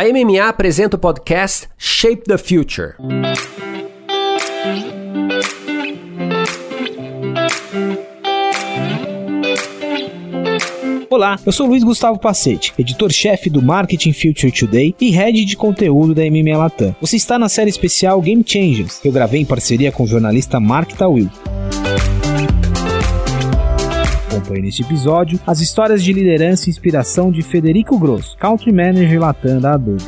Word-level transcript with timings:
A 0.00 0.04
MMA 0.04 0.48
apresenta 0.48 0.96
o 0.96 0.98
podcast 0.98 1.68
Shape 1.76 2.22
the 2.22 2.38
Future. 2.38 2.94
Olá, 11.10 11.38
eu 11.44 11.52
sou 11.52 11.66
Luiz 11.66 11.84
Gustavo 11.84 12.18
Pacete, 12.18 12.72
editor-chefe 12.78 13.50
do 13.50 13.60
Marketing 13.60 14.14
Future 14.14 14.50
Today 14.50 14.94
e 14.98 15.10
head 15.10 15.44
de 15.44 15.54
conteúdo 15.54 16.14
da 16.14 16.22
MMA 16.22 16.56
Latam. 16.56 16.96
Você 16.98 17.16
está 17.16 17.38
na 17.38 17.50
série 17.50 17.68
especial 17.68 18.22
Game 18.22 18.42
Changers, 18.42 19.00
que 19.00 19.06
eu 19.06 19.12
gravei 19.12 19.42
em 19.42 19.44
parceria 19.44 19.92
com 19.92 20.04
o 20.04 20.06
jornalista 20.06 20.58
Mark 20.58 20.92
Tawil. 20.92 21.28
Acompanhe 24.30 24.62
neste 24.62 24.82
episódio 24.82 25.40
as 25.44 25.60
histórias 25.60 26.04
de 26.04 26.12
liderança 26.12 26.68
e 26.68 26.70
inspiração 26.70 27.32
de 27.32 27.42
Federico 27.42 27.98
Grosso, 27.98 28.36
Country 28.38 28.70
Manager 28.70 29.20
Latam 29.20 29.60
da 29.60 29.74
Adobe. 29.74 30.04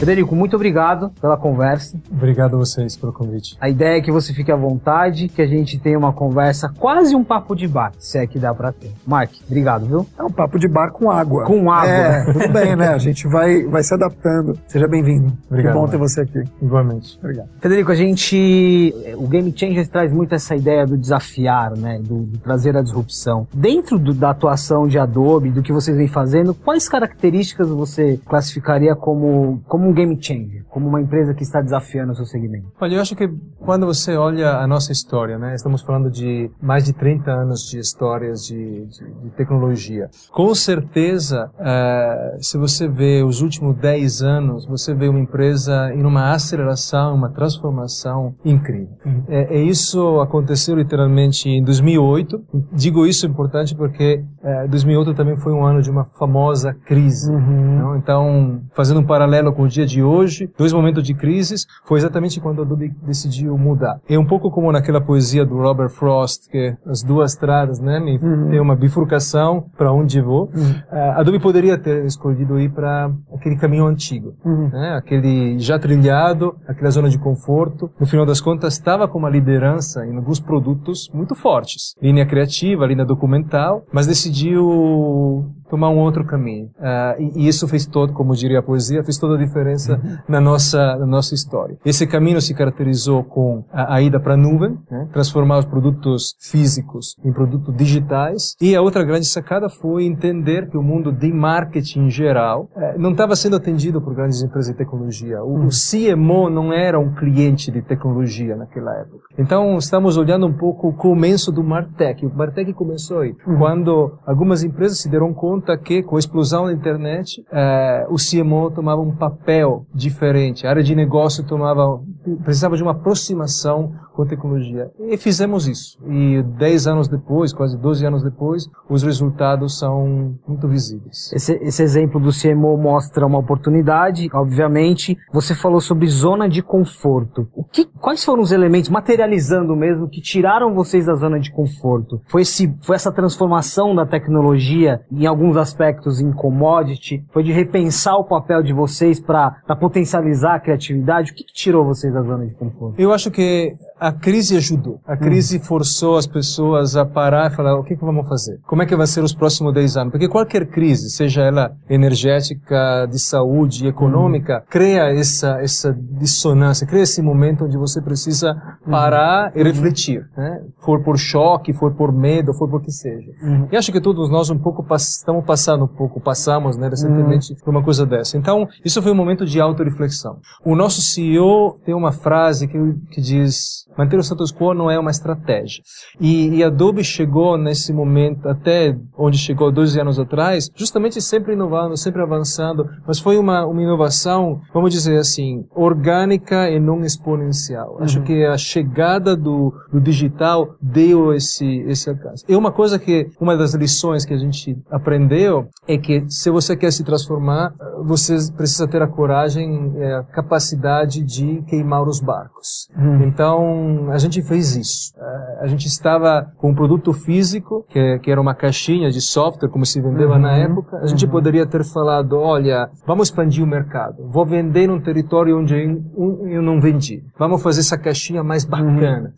Federico, 0.00 0.34
muito 0.34 0.56
obrigado 0.56 1.10
pela 1.20 1.36
conversa. 1.36 1.94
Obrigado 2.10 2.54
a 2.56 2.58
vocês 2.58 2.96
pelo 2.96 3.12
convite. 3.12 3.54
A 3.60 3.68
ideia 3.68 3.98
é 3.98 4.00
que 4.00 4.10
você 4.10 4.32
fique 4.32 4.50
à 4.50 4.56
vontade, 4.56 5.28
que 5.28 5.42
a 5.42 5.46
gente 5.46 5.78
tenha 5.78 5.98
uma 5.98 6.10
conversa, 6.10 6.72
quase 6.78 7.14
um 7.14 7.22
papo 7.22 7.54
de 7.54 7.68
bar, 7.68 7.92
se 7.98 8.16
é 8.16 8.26
que 8.26 8.38
dá 8.38 8.54
pra 8.54 8.72
ter. 8.72 8.90
Mark, 9.06 9.30
obrigado, 9.46 9.84
viu? 9.84 10.06
É 10.18 10.22
um 10.22 10.30
papo 10.30 10.58
de 10.58 10.66
bar 10.66 10.90
com 10.90 11.10
água. 11.10 11.44
Com 11.44 11.70
água. 11.70 11.90
É, 11.90 12.32
tudo 12.32 12.48
bem, 12.50 12.74
né? 12.74 12.88
A 12.88 12.96
gente 12.98 13.28
vai, 13.28 13.62
vai 13.64 13.82
se 13.82 13.92
adaptando. 13.92 14.58
Seja 14.66 14.88
bem-vindo. 14.88 15.34
Obrigado, 15.50 15.74
Que 15.74 15.78
bom 15.78 15.86
ter 15.86 15.98
Mark. 15.98 16.10
você 16.10 16.22
aqui. 16.22 16.44
Igualmente. 16.62 17.18
Obrigado. 17.22 17.48
Federico, 17.60 17.92
a 17.92 17.94
gente. 17.94 18.94
O 19.18 19.28
Game 19.28 19.52
Changers 19.54 19.88
traz 19.88 20.10
muito 20.10 20.34
essa 20.34 20.56
ideia 20.56 20.86
do 20.86 20.96
desafiar, 20.96 21.76
né? 21.76 21.98
Do, 22.02 22.20
do 22.22 22.38
trazer 22.38 22.74
a 22.74 22.80
disrupção. 22.82 23.46
Dentro 23.54 23.98
do- 23.98 24.14
da 24.14 24.30
atuação 24.30 24.88
de 24.88 24.98
Adobe, 24.98 25.50
do 25.50 25.62
que 25.62 25.74
vocês 25.74 25.94
vêm 25.94 26.08
fazendo, 26.08 26.54
quais 26.54 26.88
características 26.88 27.68
você 27.68 28.18
classificaria 28.26 28.96
como, 28.96 29.60
como 29.68 29.89
um 29.90 29.94
game 29.94 30.16
changer? 30.20 30.64
Como 30.70 30.88
uma 30.88 31.00
empresa 31.00 31.34
que 31.34 31.42
está 31.42 31.60
desafiando 31.60 32.12
o 32.12 32.14
seu 32.14 32.24
segmento? 32.24 32.66
Olha, 32.80 32.94
eu 32.96 33.00
acho 33.00 33.14
que 33.16 33.28
quando 33.58 33.86
você 33.86 34.16
olha 34.16 34.52
a 34.56 34.66
nossa 34.66 34.92
história, 34.92 35.38
né, 35.38 35.54
estamos 35.54 35.82
falando 35.82 36.10
de 36.10 36.50
mais 36.62 36.84
de 36.84 36.92
30 36.92 37.30
anos 37.30 37.60
de 37.68 37.78
histórias 37.78 38.44
de, 38.44 38.86
de- 38.86 39.10
de 39.24 39.30
tecnologia. 39.36 40.08
Com 40.32 40.54
certeza, 40.54 41.50
eh, 41.58 42.36
se 42.40 42.56
você 42.56 42.88
vê 42.88 43.22
os 43.22 43.40
últimos 43.42 43.76
10 43.76 44.22
anos, 44.22 44.66
você 44.66 44.94
vê 44.94 45.08
uma 45.08 45.18
empresa 45.20 45.92
em 45.94 46.04
uma 46.04 46.32
aceleração, 46.32 47.14
uma 47.14 47.28
transformação 47.30 48.34
incrível. 48.44 48.88
É, 49.28 49.56
é 49.56 49.62
isso 49.62 50.20
aconteceu 50.20 50.76
literalmente 50.76 51.48
em 51.48 51.62
2008. 51.62 52.40
Digo 52.72 53.06
isso 53.06 53.26
importante 53.26 53.74
porque 53.74 54.24
eh, 54.42 54.66
2008 54.68 55.14
também 55.14 55.36
foi 55.36 55.52
um 55.52 55.64
ano 55.64 55.82
de 55.82 55.90
uma 55.90 56.04
famosa 56.18 56.74
crise. 56.86 57.30
não? 57.30 57.96
Então, 57.96 58.60
fazendo 58.74 59.00
um 59.00 59.04
paralelo 59.06 59.52
com 59.52 59.62
o 59.62 59.68
dia 59.68 59.79
de 59.86 60.02
hoje, 60.02 60.50
dois 60.58 60.72
momentos 60.72 61.02
de 61.02 61.14
crises, 61.14 61.66
foi 61.84 61.98
exatamente 61.98 62.40
quando 62.40 62.60
a 62.60 62.64
Adobe 62.64 62.92
decidiu 63.06 63.56
mudar. 63.58 64.00
É 64.08 64.18
um 64.18 64.26
pouco 64.26 64.50
como 64.50 64.70
naquela 64.72 65.00
poesia 65.00 65.44
do 65.44 65.56
Robert 65.56 65.90
Frost, 65.90 66.48
que 66.50 66.74
as 66.86 67.02
duas 67.02 67.32
estradas, 67.32 67.78
né, 67.80 67.98
me- 68.00 68.18
tem 68.18 68.60
uma 68.60 68.74
bifurcação 68.76 69.64
para 69.76 69.92
onde 69.92 70.20
vou. 70.20 70.50
Ah, 70.90 71.10
A 71.16 71.20
Adobe 71.20 71.38
poderia 71.40 71.76
ter 71.78 72.04
escolhido 72.04 72.58
ir 72.60 72.70
para 72.70 73.10
aquele 73.34 73.56
caminho 73.56 73.86
antigo, 73.86 74.34
né, 74.44 74.94
aquele 74.96 75.58
já 75.58 75.78
trilhado, 75.78 76.54
aquela 76.66 76.90
zona 76.90 77.08
de 77.08 77.18
conforto. 77.18 77.90
No 77.98 78.06
final 78.06 78.24
das 78.26 78.40
contas, 78.40 78.74
estava 78.74 79.06
com 79.08 79.18
uma 79.18 79.30
liderança 79.30 80.04
em 80.06 80.16
alguns 80.16 80.40
produtos 80.40 81.10
muito 81.12 81.34
fortes, 81.34 81.94
linha 82.00 82.24
criativa, 82.26 82.86
linha 82.86 83.04
documental, 83.04 83.84
mas 83.92 84.06
decidiu 84.06 85.46
tomar 85.70 85.88
um 85.90 85.98
outro 85.98 86.24
caminho. 86.24 86.68
Ah, 86.78 87.14
e, 87.18 87.44
e 87.44 87.48
isso 87.48 87.66
fez 87.68 87.86
todo, 87.86 88.12
como 88.12 88.34
diria 88.34 88.58
a 88.58 88.62
poesia, 88.62 89.04
fez 89.04 89.16
toda 89.16 89.34
a 89.34 89.38
diferença 89.38 90.00
na 90.28 90.40
nossa 90.40 90.96
na 90.96 91.06
nossa 91.06 91.34
história. 91.34 91.76
Esse 91.84 92.06
caminho 92.06 92.40
se 92.40 92.54
caracterizou 92.54 93.22
com 93.22 93.64
a, 93.72 93.94
a 93.94 94.02
ida 94.02 94.18
para 94.18 94.34
a 94.34 94.36
nuvem, 94.36 94.76
né, 94.90 95.08
transformar 95.12 95.58
os 95.58 95.64
produtos 95.64 96.34
físicos 96.40 97.16
em 97.24 97.32
produtos 97.32 97.74
digitais. 97.76 98.56
E 98.60 98.74
a 98.74 98.82
outra 98.82 99.04
grande 99.04 99.26
sacada 99.26 99.68
foi 99.68 100.04
entender 100.04 100.68
que 100.68 100.76
o 100.76 100.82
mundo 100.82 101.12
de 101.12 101.32
marketing 101.32 102.06
em 102.06 102.10
geral 102.10 102.68
eh, 102.76 102.96
não 102.98 103.12
estava 103.12 103.36
sendo 103.36 103.56
atendido 103.56 104.00
por 104.00 104.14
grandes 104.14 104.42
empresas 104.42 104.72
de 104.72 104.78
tecnologia. 104.78 105.42
O, 105.42 105.66
o 105.66 105.68
CMO 105.68 106.50
não 106.50 106.72
era 106.72 106.98
um 106.98 107.14
cliente 107.14 107.70
de 107.70 107.82
tecnologia 107.82 108.56
naquela 108.56 108.92
época. 108.98 109.20
Então 109.38 109.76
estamos 109.76 110.16
olhando 110.16 110.46
um 110.46 110.52
pouco 110.52 110.88
o 110.88 110.92
começo 110.92 111.52
do 111.52 111.62
Martech. 111.62 112.26
O 112.26 112.34
Martech 112.34 112.72
começou 112.72 113.20
aí, 113.20 113.34
quando 113.58 114.18
algumas 114.26 114.62
empresas 114.62 114.98
se 114.98 115.08
deram 115.08 115.32
conta 115.32 115.59
que 115.76 116.02
com 116.02 116.16
a 116.16 116.18
explosão 116.18 116.66
da 116.66 116.72
internet 116.72 117.44
eh, 117.50 118.06
o 118.08 118.16
CMO 118.16 118.70
tomava 118.70 119.00
um 119.00 119.14
papel 119.14 119.86
diferente, 119.94 120.66
a 120.66 120.70
área 120.70 120.82
de 120.82 120.94
negócio 120.94 121.44
tomava 121.44 122.00
precisava 122.44 122.76
de 122.76 122.82
uma 122.82 122.92
aproximação 122.92 123.92
com 124.20 124.26
tecnologia. 124.26 124.90
E 124.98 125.16
fizemos 125.16 125.66
isso. 125.66 125.98
E 126.06 126.42
10 126.42 126.86
anos 126.86 127.08
depois, 127.08 127.52
quase 127.52 127.76
12 127.78 128.06
anos 128.06 128.22
depois, 128.22 128.68
os 128.88 129.02
resultados 129.02 129.78
são 129.78 130.34
muito 130.46 130.68
visíveis. 130.68 131.32
Esse, 131.32 131.54
esse 131.62 131.82
exemplo 131.82 132.20
do 132.20 132.30
CMO 132.30 132.76
mostra 132.76 133.26
uma 133.26 133.38
oportunidade, 133.38 134.28
obviamente. 134.32 135.16
Você 135.32 135.54
falou 135.54 135.80
sobre 135.80 136.06
zona 136.08 136.48
de 136.48 136.62
conforto. 136.62 137.48
O 137.54 137.64
que, 137.64 137.86
quais 138.00 138.24
foram 138.24 138.42
os 138.42 138.52
elementos, 138.52 138.90
materializando 138.90 139.74
mesmo, 139.74 140.08
que 140.08 140.20
tiraram 140.20 140.74
vocês 140.74 141.06
da 141.06 141.14
zona 141.14 141.40
de 141.40 141.50
conforto? 141.50 142.20
Foi, 142.28 142.42
esse, 142.42 142.74
foi 142.82 142.96
essa 142.96 143.12
transformação 143.12 143.94
da 143.94 144.04
tecnologia, 144.04 145.00
em 145.10 145.26
alguns 145.26 145.56
aspectos, 145.56 146.20
em 146.20 146.32
commodity? 146.32 147.24
Foi 147.32 147.42
de 147.42 147.52
repensar 147.52 148.16
o 148.16 148.24
papel 148.24 148.62
de 148.62 148.72
vocês 148.72 149.18
para 149.18 149.50
potencializar 149.80 150.56
a 150.56 150.60
criatividade? 150.60 151.32
O 151.32 151.34
que, 151.34 151.44
que 151.44 151.54
tirou 151.54 151.84
vocês 151.84 152.12
da 152.12 152.22
zona 152.22 152.46
de 152.46 152.54
conforto? 152.54 153.00
Eu 153.00 153.12
acho 153.12 153.30
que 153.30 153.74
a 153.98 154.09
crise 154.12 154.56
ajudou. 154.56 155.00
A 155.06 155.16
crise 155.16 155.58
forçou 155.58 156.16
as 156.16 156.26
pessoas 156.26 156.96
a 156.96 157.04
parar 157.04 157.50
e 157.50 157.54
falar 157.54 157.78
o 157.78 157.84
que, 157.84 157.96
que 157.96 158.04
vamos 158.04 158.28
fazer? 158.28 158.58
Como 158.66 158.82
é 158.82 158.86
que 158.86 158.94
vai 158.96 159.06
ser 159.06 159.22
os 159.22 159.34
próximos 159.34 159.72
10 159.74 159.96
anos? 159.96 160.10
Porque 160.12 160.28
qualquer 160.28 160.66
crise, 160.66 161.10
seja 161.10 161.42
ela 161.42 161.72
energética, 161.88 163.06
de 163.10 163.18
saúde, 163.18 163.86
econômica, 163.86 164.62
cria 164.68 165.04
essa, 165.12 165.60
essa 165.60 165.92
dissonância, 165.94 166.86
cria 166.86 167.02
esse 167.02 167.22
momento 167.22 167.64
onde 167.64 167.76
você 167.76 168.00
precisa 168.00 168.54
parar 168.88 169.52
e 169.54 169.62
refletir. 169.62 170.28
Né? 170.36 170.60
For 170.84 171.02
por 171.02 171.18
choque, 171.18 171.72
for 171.72 171.94
por 171.94 172.12
medo, 172.12 172.52
for 172.54 172.68
por 172.68 172.82
que 172.82 172.90
seja. 172.90 173.30
E 173.72 173.76
acho 173.76 173.92
que 173.92 174.00
todos 174.00 174.30
nós 174.30 174.50
um 174.50 174.58
pouco 174.58 174.82
pass- 174.84 175.18
estamos 175.18 175.44
passando 175.44 175.84
um 175.84 175.88
pouco, 175.88 176.20
passamos 176.20 176.76
né, 176.76 176.88
recentemente 176.88 177.54
por 177.64 177.70
uma 177.70 177.82
coisa 177.82 178.04
dessa. 178.04 178.36
Então, 178.36 178.68
isso 178.84 179.00
foi 179.02 179.12
um 179.12 179.14
momento 179.14 179.44
de 179.46 179.60
autoreflexão. 179.60 180.38
O 180.64 180.74
nosso 180.76 181.00
CEO 181.02 181.78
tem 181.84 181.94
uma 181.94 182.12
frase 182.12 182.66
que, 182.68 182.78
que 183.10 183.20
diz: 183.20 183.86
manter 184.00 184.16
o 184.16 184.22
status 184.22 184.50
quo 184.50 184.72
não 184.72 184.90
é 184.90 184.98
uma 184.98 185.10
estratégia. 185.10 185.82
E, 186.18 186.56
e 186.56 186.64
Adobe 186.64 187.04
chegou 187.04 187.58
nesse 187.58 187.92
momento, 187.92 188.48
até 188.48 188.96
onde 189.16 189.36
chegou 189.36 189.70
12 189.70 190.00
anos 190.00 190.18
atrás, 190.18 190.70
justamente 190.74 191.20
sempre 191.20 191.52
inovando, 191.52 191.96
sempre 191.98 192.22
avançando, 192.22 192.88
mas 193.06 193.18
foi 193.18 193.36
uma, 193.36 193.66
uma 193.66 193.82
inovação, 193.82 194.60
vamos 194.72 194.92
dizer 194.92 195.18
assim, 195.18 195.66
orgânica 195.74 196.70
e 196.70 196.80
não 196.80 197.04
exponencial. 197.04 197.98
Acho 198.00 198.22
que 198.22 198.44
a 198.44 198.56
chegada 198.56 199.36
do, 199.36 199.72
do 199.92 200.00
digital 200.00 200.76
deu 200.80 201.34
esse, 201.34 201.66
esse 201.86 202.08
alcance. 202.08 202.44
E 202.48 202.56
uma 202.56 202.72
coisa 202.72 202.98
que, 202.98 203.28
uma 203.38 203.54
das 203.54 203.74
lições 203.74 204.24
que 204.24 204.32
a 204.32 204.38
gente 204.38 204.78
aprendeu 204.90 205.68
é 205.86 205.98
que 205.98 206.24
se 206.28 206.50
você 206.50 206.74
quer 206.74 206.90
se 206.90 207.04
transformar, 207.04 207.74
você 208.02 208.36
precisa 208.56 208.88
ter 208.88 209.02
a 209.02 209.06
coragem, 209.06 209.92
eh, 209.96 210.14
a 210.14 210.22
capacidade 210.22 211.22
de 211.22 211.62
queimar 211.68 212.08
os 212.08 212.20
barcos. 212.20 212.88
Então, 213.26 213.79
a 214.10 214.18
gente 214.18 214.42
fez 214.42 214.76
isso. 214.76 215.12
Eh, 215.18 215.58
A 215.62 215.66
gente 215.66 215.86
estava 215.86 216.50
com 216.56 216.70
um 216.70 216.74
produto 216.74 217.12
físico, 217.12 217.84
que, 217.88 218.18
que 218.20 218.30
era 218.30 218.40
uma 218.40 218.54
caixinha 218.54 219.10
de 219.10 219.20
software, 219.20 219.68
como 219.68 219.84
se 219.84 220.00
vendeva 220.00 220.38
na 220.38 220.56
época. 220.56 220.96
A 220.98 221.06
gente 221.06 221.26
poderia 221.26 221.66
ter 221.66 221.84
falado, 221.84 222.38
olha, 222.38 222.88
vamos 223.06 223.28
expandir 223.28 223.62
o 223.62 223.66
mercado. 223.66 224.16
Vou 224.28 224.46
vender 224.46 224.86
num 224.86 225.00
território 225.00 225.58
onde 225.58 225.74
eu, 225.74 226.62
não 226.62 226.80
vendi. 226.80 227.22
Vamos 227.38 227.62
fazer 227.62 227.80
essa 227.80 227.98
caixinha 227.98 228.42
mais 228.42 228.64
bacana. 228.64 229.32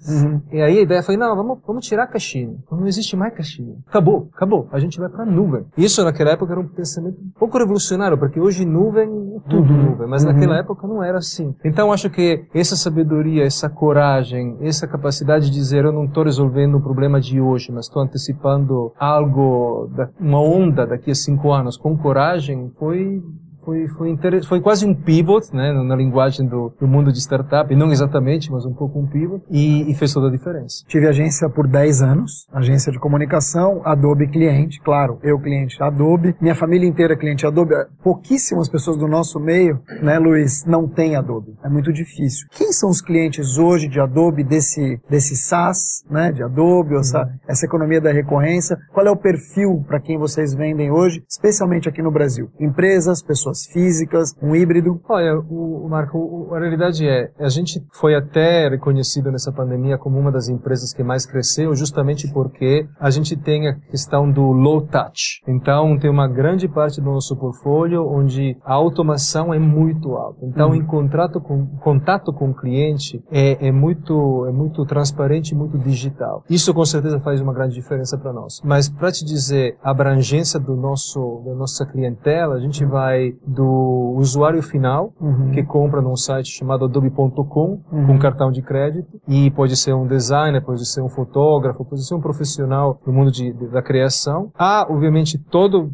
E 0.52 0.60
aí 0.60 0.78
a 0.78 0.82
ideia 0.82 1.02
foi, 1.02 1.16
não, 1.16 1.34
vamos, 1.34 1.58
vamos 1.66 1.84
tirar 1.86 2.04
a 2.04 2.06
caixinha. 2.06 2.54
Não 2.70 2.86
existe 2.86 3.16
mais 3.16 3.34
caixinha. 3.34 3.74
Acabou, 3.88 4.28
acabou. 4.34 4.68
A 4.72 4.78
gente 4.78 4.98
vai 4.98 5.08
para 5.08 5.24
nuvem. 5.24 5.64
Isso 5.76 6.04
naquela 6.04 6.30
época 6.30 6.52
era 6.52 6.60
um 6.60 6.68
pensamento 6.68 7.16
um 7.20 7.38
pouco 7.38 7.58
revolucionário, 7.58 8.16
porque 8.18 8.38
hoje 8.40 8.64
nuvem, 8.64 9.08
é 9.36 9.40
tudo 9.50 9.72
nuvem, 9.72 10.06
mas 10.08 10.24
naquela 10.24 10.56
época 10.58 10.86
não 10.86 11.02
era 11.02 11.18
assim. 11.18 11.54
Então 11.64 11.92
acho 11.92 12.08
que 12.10 12.44
essa 12.54 12.76
sabedoria, 12.76 13.44
essa 13.44 13.68
coragem, 13.68 14.31
essa 14.60 14.86
capacidade 14.86 15.46
de 15.46 15.52
dizer 15.52 15.84
eu 15.84 15.92
não 15.92 16.04
estou 16.04 16.24
resolvendo 16.24 16.76
o 16.76 16.82
problema 16.82 17.20
de 17.20 17.40
hoje, 17.40 17.70
mas 17.72 17.86
estou 17.86 18.02
antecipando 18.02 18.92
algo, 18.98 19.90
uma 20.18 20.40
onda 20.40 20.86
daqui 20.86 21.10
a 21.10 21.14
cinco 21.14 21.52
anos. 21.52 21.76
Com 21.76 21.96
coragem, 21.96 22.70
foi 22.78 23.22
foi, 23.64 23.88
foi, 23.88 24.18
foi 24.48 24.60
quase 24.60 24.86
um 24.86 24.94
pivot, 24.94 25.54
né, 25.54 25.72
na 25.72 25.96
linguagem 25.96 26.46
do, 26.46 26.72
do 26.78 26.86
mundo 26.86 27.12
de 27.12 27.18
startup, 27.18 27.74
não 27.74 27.90
exatamente, 27.90 28.50
mas 28.50 28.64
um 28.64 28.72
pouco 28.72 28.98
um 28.98 29.06
pivot, 29.06 29.44
e, 29.50 29.90
e 29.90 29.94
fez 29.94 30.12
toda 30.12 30.28
a 30.28 30.30
diferença. 30.30 30.84
Tive 30.86 31.06
agência 31.06 31.48
por 31.48 31.66
10 31.66 32.02
anos, 32.02 32.46
agência 32.52 32.92
de 32.92 32.98
comunicação, 32.98 33.80
Adobe 33.84 34.28
cliente, 34.28 34.80
claro, 34.80 35.18
eu 35.22 35.38
cliente 35.38 35.82
Adobe, 35.82 36.34
minha 36.40 36.54
família 36.54 36.88
inteira 36.88 37.16
cliente 37.16 37.46
Adobe. 37.46 37.74
Pouquíssimas 38.02 38.68
pessoas 38.68 38.96
do 38.96 39.06
nosso 39.06 39.38
meio, 39.38 39.80
né, 40.02 40.18
Luiz, 40.18 40.64
não 40.66 40.88
tem 40.88 41.16
Adobe. 41.16 41.54
É 41.64 41.68
muito 41.68 41.92
difícil. 41.92 42.46
Quem 42.50 42.72
são 42.72 42.90
os 42.90 43.00
clientes 43.00 43.58
hoje 43.58 43.88
de 43.88 44.00
Adobe 44.00 44.42
desse 44.44 45.00
desse 45.08 45.36
SaaS, 45.36 46.04
né, 46.10 46.32
de 46.32 46.42
Adobe, 46.42 46.96
essa, 46.96 47.28
essa 47.46 47.66
economia 47.66 48.00
da 48.00 48.12
recorrência? 48.12 48.76
Qual 48.92 49.06
é 49.06 49.10
o 49.10 49.16
perfil 49.16 49.84
para 49.86 50.00
quem 50.00 50.18
vocês 50.18 50.54
vendem 50.54 50.90
hoje, 50.90 51.22
especialmente 51.28 51.88
aqui 51.88 52.02
no 52.02 52.10
Brasil? 52.10 52.50
Empresas, 52.58 53.22
pessoas 53.22 53.51
físicas, 53.66 54.34
um 54.42 54.54
híbrido? 54.54 55.00
Olha, 55.08 55.38
o, 55.38 55.86
o 55.86 55.88
Marco, 55.88 56.18
o, 56.18 56.54
a 56.54 56.58
realidade 56.58 57.06
é, 57.06 57.30
a 57.38 57.48
gente 57.48 57.82
foi 57.92 58.14
até 58.14 58.68
reconhecido 58.68 59.30
nessa 59.30 59.52
pandemia 59.52 59.98
como 59.98 60.18
uma 60.18 60.32
das 60.32 60.48
empresas 60.48 60.92
que 60.92 61.02
mais 61.02 61.26
cresceu, 61.26 61.74
justamente 61.74 62.30
porque 62.32 62.86
a 62.98 63.10
gente 63.10 63.36
tem 63.36 63.68
a 63.68 63.74
questão 63.74 64.30
do 64.30 64.52
low 64.52 64.80
touch. 64.80 65.42
Então, 65.46 65.98
tem 65.98 66.10
uma 66.10 66.28
grande 66.28 66.68
parte 66.68 67.00
do 67.00 67.10
nosso 67.10 67.36
portfólio 67.36 68.06
onde 68.06 68.56
a 68.64 68.72
automação 68.72 69.52
é 69.52 69.58
muito 69.58 70.12
alta. 70.14 70.44
Então, 70.44 70.70
uhum. 70.70 70.74
em 70.74 70.84
contrato 70.84 71.40
com, 71.40 71.66
contato 71.78 72.32
com 72.32 72.50
o 72.50 72.54
cliente 72.54 73.22
é, 73.30 73.68
é 73.68 73.72
muito 73.72 74.46
é 74.46 74.52
muito 74.52 74.84
transparente, 74.84 75.54
muito 75.54 75.78
digital. 75.78 76.44
Isso 76.48 76.72
com 76.72 76.84
certeza 76.84 77.20
faz 77.20 77.40
uma 77.40 77.52
grande 77.52 77.74
diferença 77.74 78.16
para 78.18 78.32
nós. 78.32 78.60
Mas 78.64 78.88
para 78.88 79.10
te 79.10 79.24
dizer 79.24 79.76
a 79.82 79.90
abrangência 79.90 80.58
do 80.58 80.76
nosso 80.76 81.42
da 81.44 81.54
nossa 81.54 81.86
clientela, 81.86 82.54
a 82.54 82.60
gente 82.60 82.84
vai 82.84 83.34
do 83.46 84.14
usuário 84.16 84.62
final 84.62 85.12
uhum. 85.20 85.50
que 85.50 85.62
compra 85.62 86.00
num 86.00 86.16
site 86.16 86.50
chamado 86.50 86.84
adobe.com 86.84 87.80
uhum. 87.90 88.06
com 88.06 88.18
cartão 88.18 88.50
de 88.50 88.62
crédito 88.62 89.20
e 89.26 89.50
pode 89.50 89.76
ser 89.76 89.94
um 89.94 90.06
designer, 90.06 90.62
pode 90.62 90.86
ser 90.86 91.02
um 91.02 91.08
fotógrafo, 91.08 91.84
pode 91.84 92.06
ser 92.06 92.14
um 92.14 92.20
profissional 92.20 93.00
do 93.04 93.12
mundo 93.12 93.30
de, 93.30 93.52
de, 93.52 93.68
da 93.68 93.82
criação. 93.82 94.50
Há, 94.56 94.86
obviamente, 94.88 95.38
todo 95.38 95.90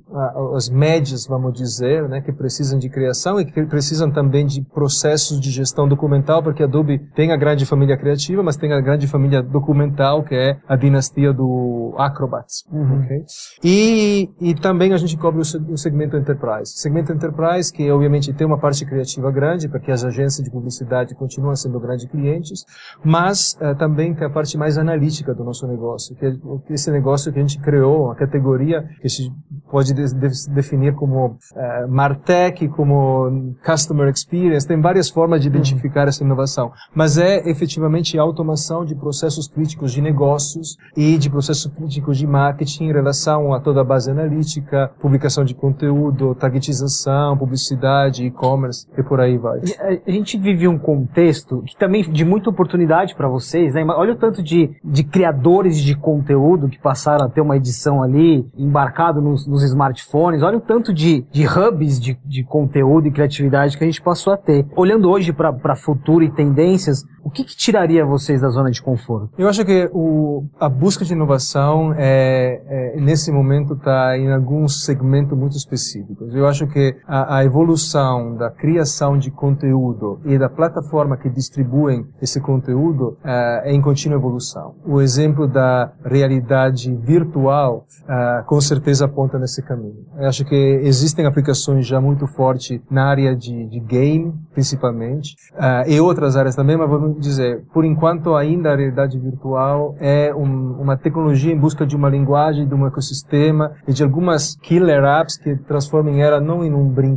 as 0.55 0.69
médias, 0.69 1.27
vamos 1.27 1.53
dizer, 1.53 2.09
né, 2.09 2.21
que 2.21 2.33
precisam 2.33 2.79
de 2.79 2.89
criação 2.89 3.41
e 3.41 3.45
que 3.45 3.67
precisam 3.67 4.11
também 4.11 4.47
de 4.47 4.63
processos 4.63 5.41
de 5.41 5.51
gestão 5.51 5.89
documental, 5.89 6.43
porque 6.43 6.63
a 6.63 6.67
Adobe 6.67 6.99
tem 7.15 7.33
a 7.33 7.37
grande 7.37 7.65
família 7.65 7.97
criativa, 7.97 8.43
mas 8.43 8.57
tem 8.57 8.73
a 8.73 8.81
grande 8.81 9.07
família 9.07 9.43
documental, 9.43 10.23
que 10.23 10.35
é 10.35 10.59
a 10.69 10.77
dinastia 10.77 11.33
do 11.33 11.95
Acrobats. 11.97 12.65
Uhum. 12.71 13.01
Okay? 13.01 13.25
E, 13.63 14.31
e 14.41 14.55
também 14.55 14.93
a 14.93 14.97
gente 14.97 15.17
cobre 15.17 15.41
o 15.41 15.77
segmento 15.77 16.17
Enterprise. 16.17 16.75
O 16.75 16.81
segmento 16.81 17.13
Enterprise, 17.13 17.38
que 17.73 17.91
obviamente 17.91 18.33
tem 18.33 18.47
uma 18.47 18.59
parte 18.59 18.85
criativa 18.85 19.31
grande, 19.31 19.69
porque 19.69 19.93
as 19.93 20.05
agências 20.05 20.45
de 20.45 20.51
publicidade 20.51 21.15
continuam 21.15 21.55
sendo 21.55 21.79
grandes 21.79 22.07
clientes, 22.07 22.65
mas 23.05 23.57
uh, 23.61 23.77
também 23.77 24.15
tem 24.15 24.27
a 24.27 24.31
parte 24.31 24.59
mais 24.59 24.77
analítica 24.77 25.35
do 25.35 25.45
nosso 25.45 25.67
negócio, 25.67 26.17
que 26.17 26.27
é 26.27 26.33
esse 26.71 26.91
negócio 26.91 27.33
que 27.33 27.39
a 27.39 27.43
gente 27.43 27.61
criou, 27.61 28.07
uma 28.07 28.15
categoria 28.15 28.85
que 29.01 29.09
se 29.09 29.31
pode 29.71 29.93
de, 29.95 30.15
de, 30.15 30.29
definir 30.51 30.95
como 30.95 31.27
uh, 31.27 31.89
Martech, 31.89 32.69
como 32.69 33.55
Customer 33.65 34.09
Experience, 34.09 34.67
tem 34.67 34.81
várias 34.81 35.09
formas 35.09 35.41
de 35.41 35.49
identificar 35.49 36.03
uhum. 36.03 36.09
essa 36.09 36.25
inovação, 36.25 36.73
mas 36.95 37.19
é 37.19 37.49
efetivamente 37.49 38.19
a 38.19 38.23
automação 38.23 38.85
de 38.85 38.95
processos 38.95 39.47
críticos 39.47 39.93
de 39.93 40.01
negócios 40.01 40.77
e 40.97 41.17
de 41.19 41.31
processos 41.31 41.71
críticos 41.73 42.19
de 42.19 42.27
marketing 42.27 42.85
em 42.85 42.93
relação 42.93 43.53
a 43.53 43.61
toda 43.61 43.81
a 43.81 43.85
base 43.85 44.11
analítica, 44.11 44.91
publicação 45.01 45.45
de 45.45 45.55
conteúdo, 45.55 46.35
targetização, 46.35 47.28
publicidade, 47.37 48.25
e-commerce 48.25 48.87
e 48.97 49.03
por 49.03 49.21
aí 49.21 49.37
vai. 49.37 49.61
A 50.07 50.11
gente 50.11 50.39
vive 50.39 50.69
um 50.69 50.79
contexto 50.79 51.63
que 51.67 51.77
também 51.77 52.03
de 52.03 52.25
muita 52.25 52.51
oportunidade 52.51 53.15
para 53.15 53.29
vocês, 53.29 53.75
né? 53.75 53.85
Olha 53.85 54.13
o 54.13 54.17
tanto 54.17 54.43
de, 54.43 54.71
de 54.85 55.05
criadores 55.05 55.79
de 55.79 55.95
conteúdo 55.97 56.69
que 56.69 56.79
passaram 56.79 57.27
a 57.27 57.29
ter 57.29 57.41
uma 57.41 57.57
edição 57.57 58.03
ali 58.03 58.47
embarcado 58.57 59.21
nos, 59.21 59.47
nos 59.47 59.63
smartphones, 59.63 60.43
olha 60.43 60.59
o 60.59 60.61
tanto 60.61 60.93
de, 60.93 61.25
de 61.31 61.47
hubs 61.47 62.01
de, 62.01 62.19
de 62.25 62.45
conteúdo 62.45 63.09
e 63.09 63.11
criatividade 63.11 63.77
que 63.77 63.85
a 63.85 63.87
gente 63.87 64.03
passou 64.03 64.33
a 64.33 64.37
ter. 64.37 64.67
Olhando 64.77 65.11
hoje 65.11 65.33
para 65.33 65.77
futuro 65.77 66.25
e 66.25 66.31
tendências, 66.31 67.05
o 67.25 67.31
que, 67.31 67.45
que, 67.45 67.57
tiraria 67.57 68.07
vocês 68.07 68.41
da 68.41 68.49
zona 68.49 68.71
de 68.71 68.81
conforto? 68.81 69.31
Eu 69.37 69.49
acho 69.49 69.65
que 69.65 69.91
o, 69.93 70.45
a 70.59 70.69
busca 70.69 71.05
de 71.05 71.13
inovação 71.13 71.93
é, 71.97 72.63
é 72.67 73.01
nesse 73.01 73.31
momento 73.31 73.75
está 73.75 74.17
em 74.17 74.33
alguns 74.33 74.85
segmentos 74.85 75.37
muito 75.37 75.57
específicos. 75.57 76.35
Eu 76.35 76.47
acho 76.47 76.67
que 76.67 76.97
a, 77.07 77.18
a, 77.27 77.45
evolução 77.45 78.35
da 78.37 78.51
criação 78.51 79.17
de 79.17 79.31
conteúdo 79.31 80.21
e 80.25 80.39
da 80.39 80.49
plataforma 80.49 81.17
que 81.17 81.29
distribuem 81.29 82.07
esse 82.21 82.41
conteúdo 82.41 83.17
é, 83.25 83.71
é 83.71 83.73
em 83.73 83.81
contínua 83.81 84.19
evolução. 84.19 84.75
O 84.85 85.01
exemplo 85.01 85.47
da 85.47 85.93
realidade 86.05 86.95
virtual 86.95 87.85
é, 88.09 88.43
com 88.47 88.61
certeza 88.61 89.07
aponta 89.07 89.39
nesse 89.39 89.63
caminho. 89.63 90.07
Eu 90.17 90.29
acho 90.29 90.45
que 90.45 90.55
existem 90.55 91.27
aplicações 91.27 91.87
já 91.87 92.01
muito 92.01 92.27
fortes 92.27 92.81
na 92.91 93.07
área 93.07 93.35
de, 93.35 93.67
de 93.67 93.81
game, 93.81 94.35
principalmente, 94.53 95.35
é, 95.57 95.93
e 95.93 96.01
outras 96.01 96.37
áreas 96.37 96.55
também, 96.55 96.77
mas 96.77 96.89
vamos 96.89 97.21
dizer, 97.21 97.65
por 97.73 97.85
enquanto 97.85 98.35
ainda 98.35 98.73
a 98.73 98.77
realidade 98.77 99.19
virtual 99.19 99.95
é 99.99 100.35
um, 100.35 100.81
uma 100.81 100.97
tecnologia 100.97 101.53
em 101.53 101.59
busca 101.59 101.87
de 101.87 101.97
uma 101.97 102.09
linguagem, 102.09 102.67
de 102.67 102.75
um 102.75 102.87
ecossistema 102.87 103.73
e 103.87 103.93
de 103.93 104.03
algumas 104.03 104.57
killer 104.57 105.05
apps 105.05 105.37
que 105.37 105.57
transformem 105.57 106.23
ela 106.23 106.41
não 106.41 106.65
em 106.65 106.73
um 106.73 106.89
brinquedo 106.89 107.08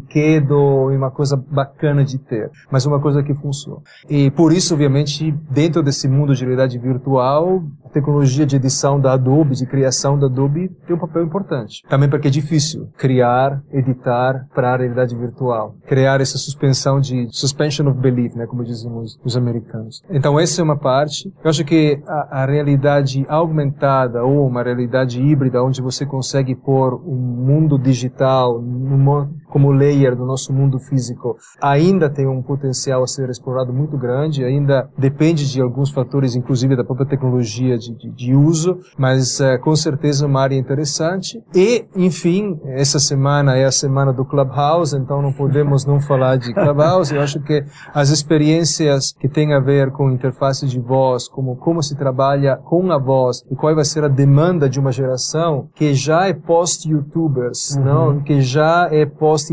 ou 0.50 0.92
em 0.92 0.98
uma 0.98 1.12
coisa 1.12 1.36
bacana 1.36 2.04
de 2.04 2.18
ter, 2.18 2.50
mas 2.72 2.86
uma 2.86 3.00
coisa 3.00 3.24
que 3.24 3.34
funciona. 3.34 3.82
E 4.10 4.30
por 4.32 4.54
isso, 4.54 4.74
obviamente, 4.74 5.32
dentro 5.50 5.82
desse 5.82 6.08
mundo 6.08 6.36
de 6.36 6.44
realidade 6.44 6.78
virtual, 6.78 7.64
tecnologia 7.92 8.46
de 8.46 8.56
edição 8.56 9.00
da 9.00 9.14
Adobe, 9.14 9.56
de 9.56 9.66
criação 9.66 10.18
da 10.18 10.26
Adobe, 10.26 10.70
tem 10.88 10.96
um 10.96 11.00
papel 11.00 11.24
importante. 11.24 11.84
Também 11.90 12.10
porque 12.10 12.28
é 12.28 12.32
difícil 12.32 12.90
criar, 12.98 13.62
editar 13.72 14.48
para 14.54 14.74
a 14.74 14.78
realidade 14.78 15.16
virtual. 15.16 15.76
Criar 15.88 16.22
essa 16.22 16.38
suspensão 16.38 17.00
de 17.00 17.28
suspension 17.32 17.88
of 17.88 18.00
belief, 18.00 18.36
né, 18.36 18.46
como 18.46 18.64
dizem 18.64 18.92
os, 18.92 19.20
os 19.24 19.38
americanos. 19.38 20.02
Então 20.10 20.40
essa 20.40 20.62
é 20.62 20.64
uma 20.64 20.78
parte. 20.78 21.32
Eu 21.44 21.50
acho 21.50 21.64
que 21.66 22.02
a, 22.08 22.44
a 22.44 22.46
realidade 22.46 23.26
aumentada 23.28 24.24
ou 24.24 24.48
uma 24.48 24.64
realidade 24.64 25.22
híbrida, 25.22 25.64
onde 25.64 25.82
você 25.82 26.06
consegue 26.06 26.56
pôr 26.56 26.96
um 26.96 27.16
mundo 27.16 27.78
digital 27.78 28.62
numa, 28.62 29.30
como 29.50 29.72
layer 29.82 30.16
do 30.16 30.26
nosso 30.26 30.54
mundo 30.54 30.78
físico, 30.80 31.38
ainda 31.62 32.10
tem 32.10 32.28
um 32.28 32.42
potencial 32.42 33.04
a 33.04 33.08
ser 33.08 33.30
explorado 33.30 33.74
muito 33.74 33.98
grande, 33.98 34.44
ainda 34.44 34.88
depende 34.98 35.50
de 35.50 35.62
alguns 35.62 35.90
fatores, 35.90 36.36
inclusive 36.36 36.76
da 36.76 36.84
própria 36.84 37.08
tecnologia 37.08 37.78
de, 37.78 37.96
de, 37.96 38.10
de 38.12 38.36
uso, 38.36 38.78
mas 38.98 39.40
uh, 39.40 39.60
com 39.62 39.76
certeza 39.76 40.26
uma 40.26 40.42
área 40.42 40.56
interessante. 40.56 41.42
E, 41.56 41.86
enfim, 41.96 42.60
essa 42.66 43.00
semana 43.00 43.56
é 43.56 43.66
a 43.66 43.72
semana 43.72 44.14
do 44.14 44.24
Clubhouse, 44.26 44.96
então 44.96 45.22
não 45.22 45.34
podemos 45.34 45.86
não 45.86 46.00
falar 46.00 46.38
de 46.38 46.54
Clubhouse. 46.54 47.14
Eu 47.14 47.22
acho 47.22 47.40
que 47.42 47.64
as 47.94 48.10
experiências 48.10 49.14
que 49.20 49.28
têm 49.28 49.54
a 49.54 49.60
ver 49.60 49.92
com 49.92 50.12
interface 50.12 50.68
de 50.68 50.80
voz, 50.80 51.28
como 51.28 51.56
como 51.56 51.82
se 51.82 51.96
trabalha 51.96 52.58
com 52.58 52.92
a 52.92 52.98
voz 52.98 53.44
e 53.50 53.56
qual 53.56 53.74
vai 53.74 53.86
ser 53.86 54.04
a 54.04 54.08
demanda 54.08 54.70
de 54.70 54.80
uma 54.80 54.92
geração 54.92 55.70
que 55.74 55.94
já 55.94 56.28
é 56.28 56.34
post-YouTubers, 56.34 57.76
uhum. 57.76 57.84
não? 57.84 58.22
que 58.22 58.42
já 58.42 58.90
é 58.92 59.06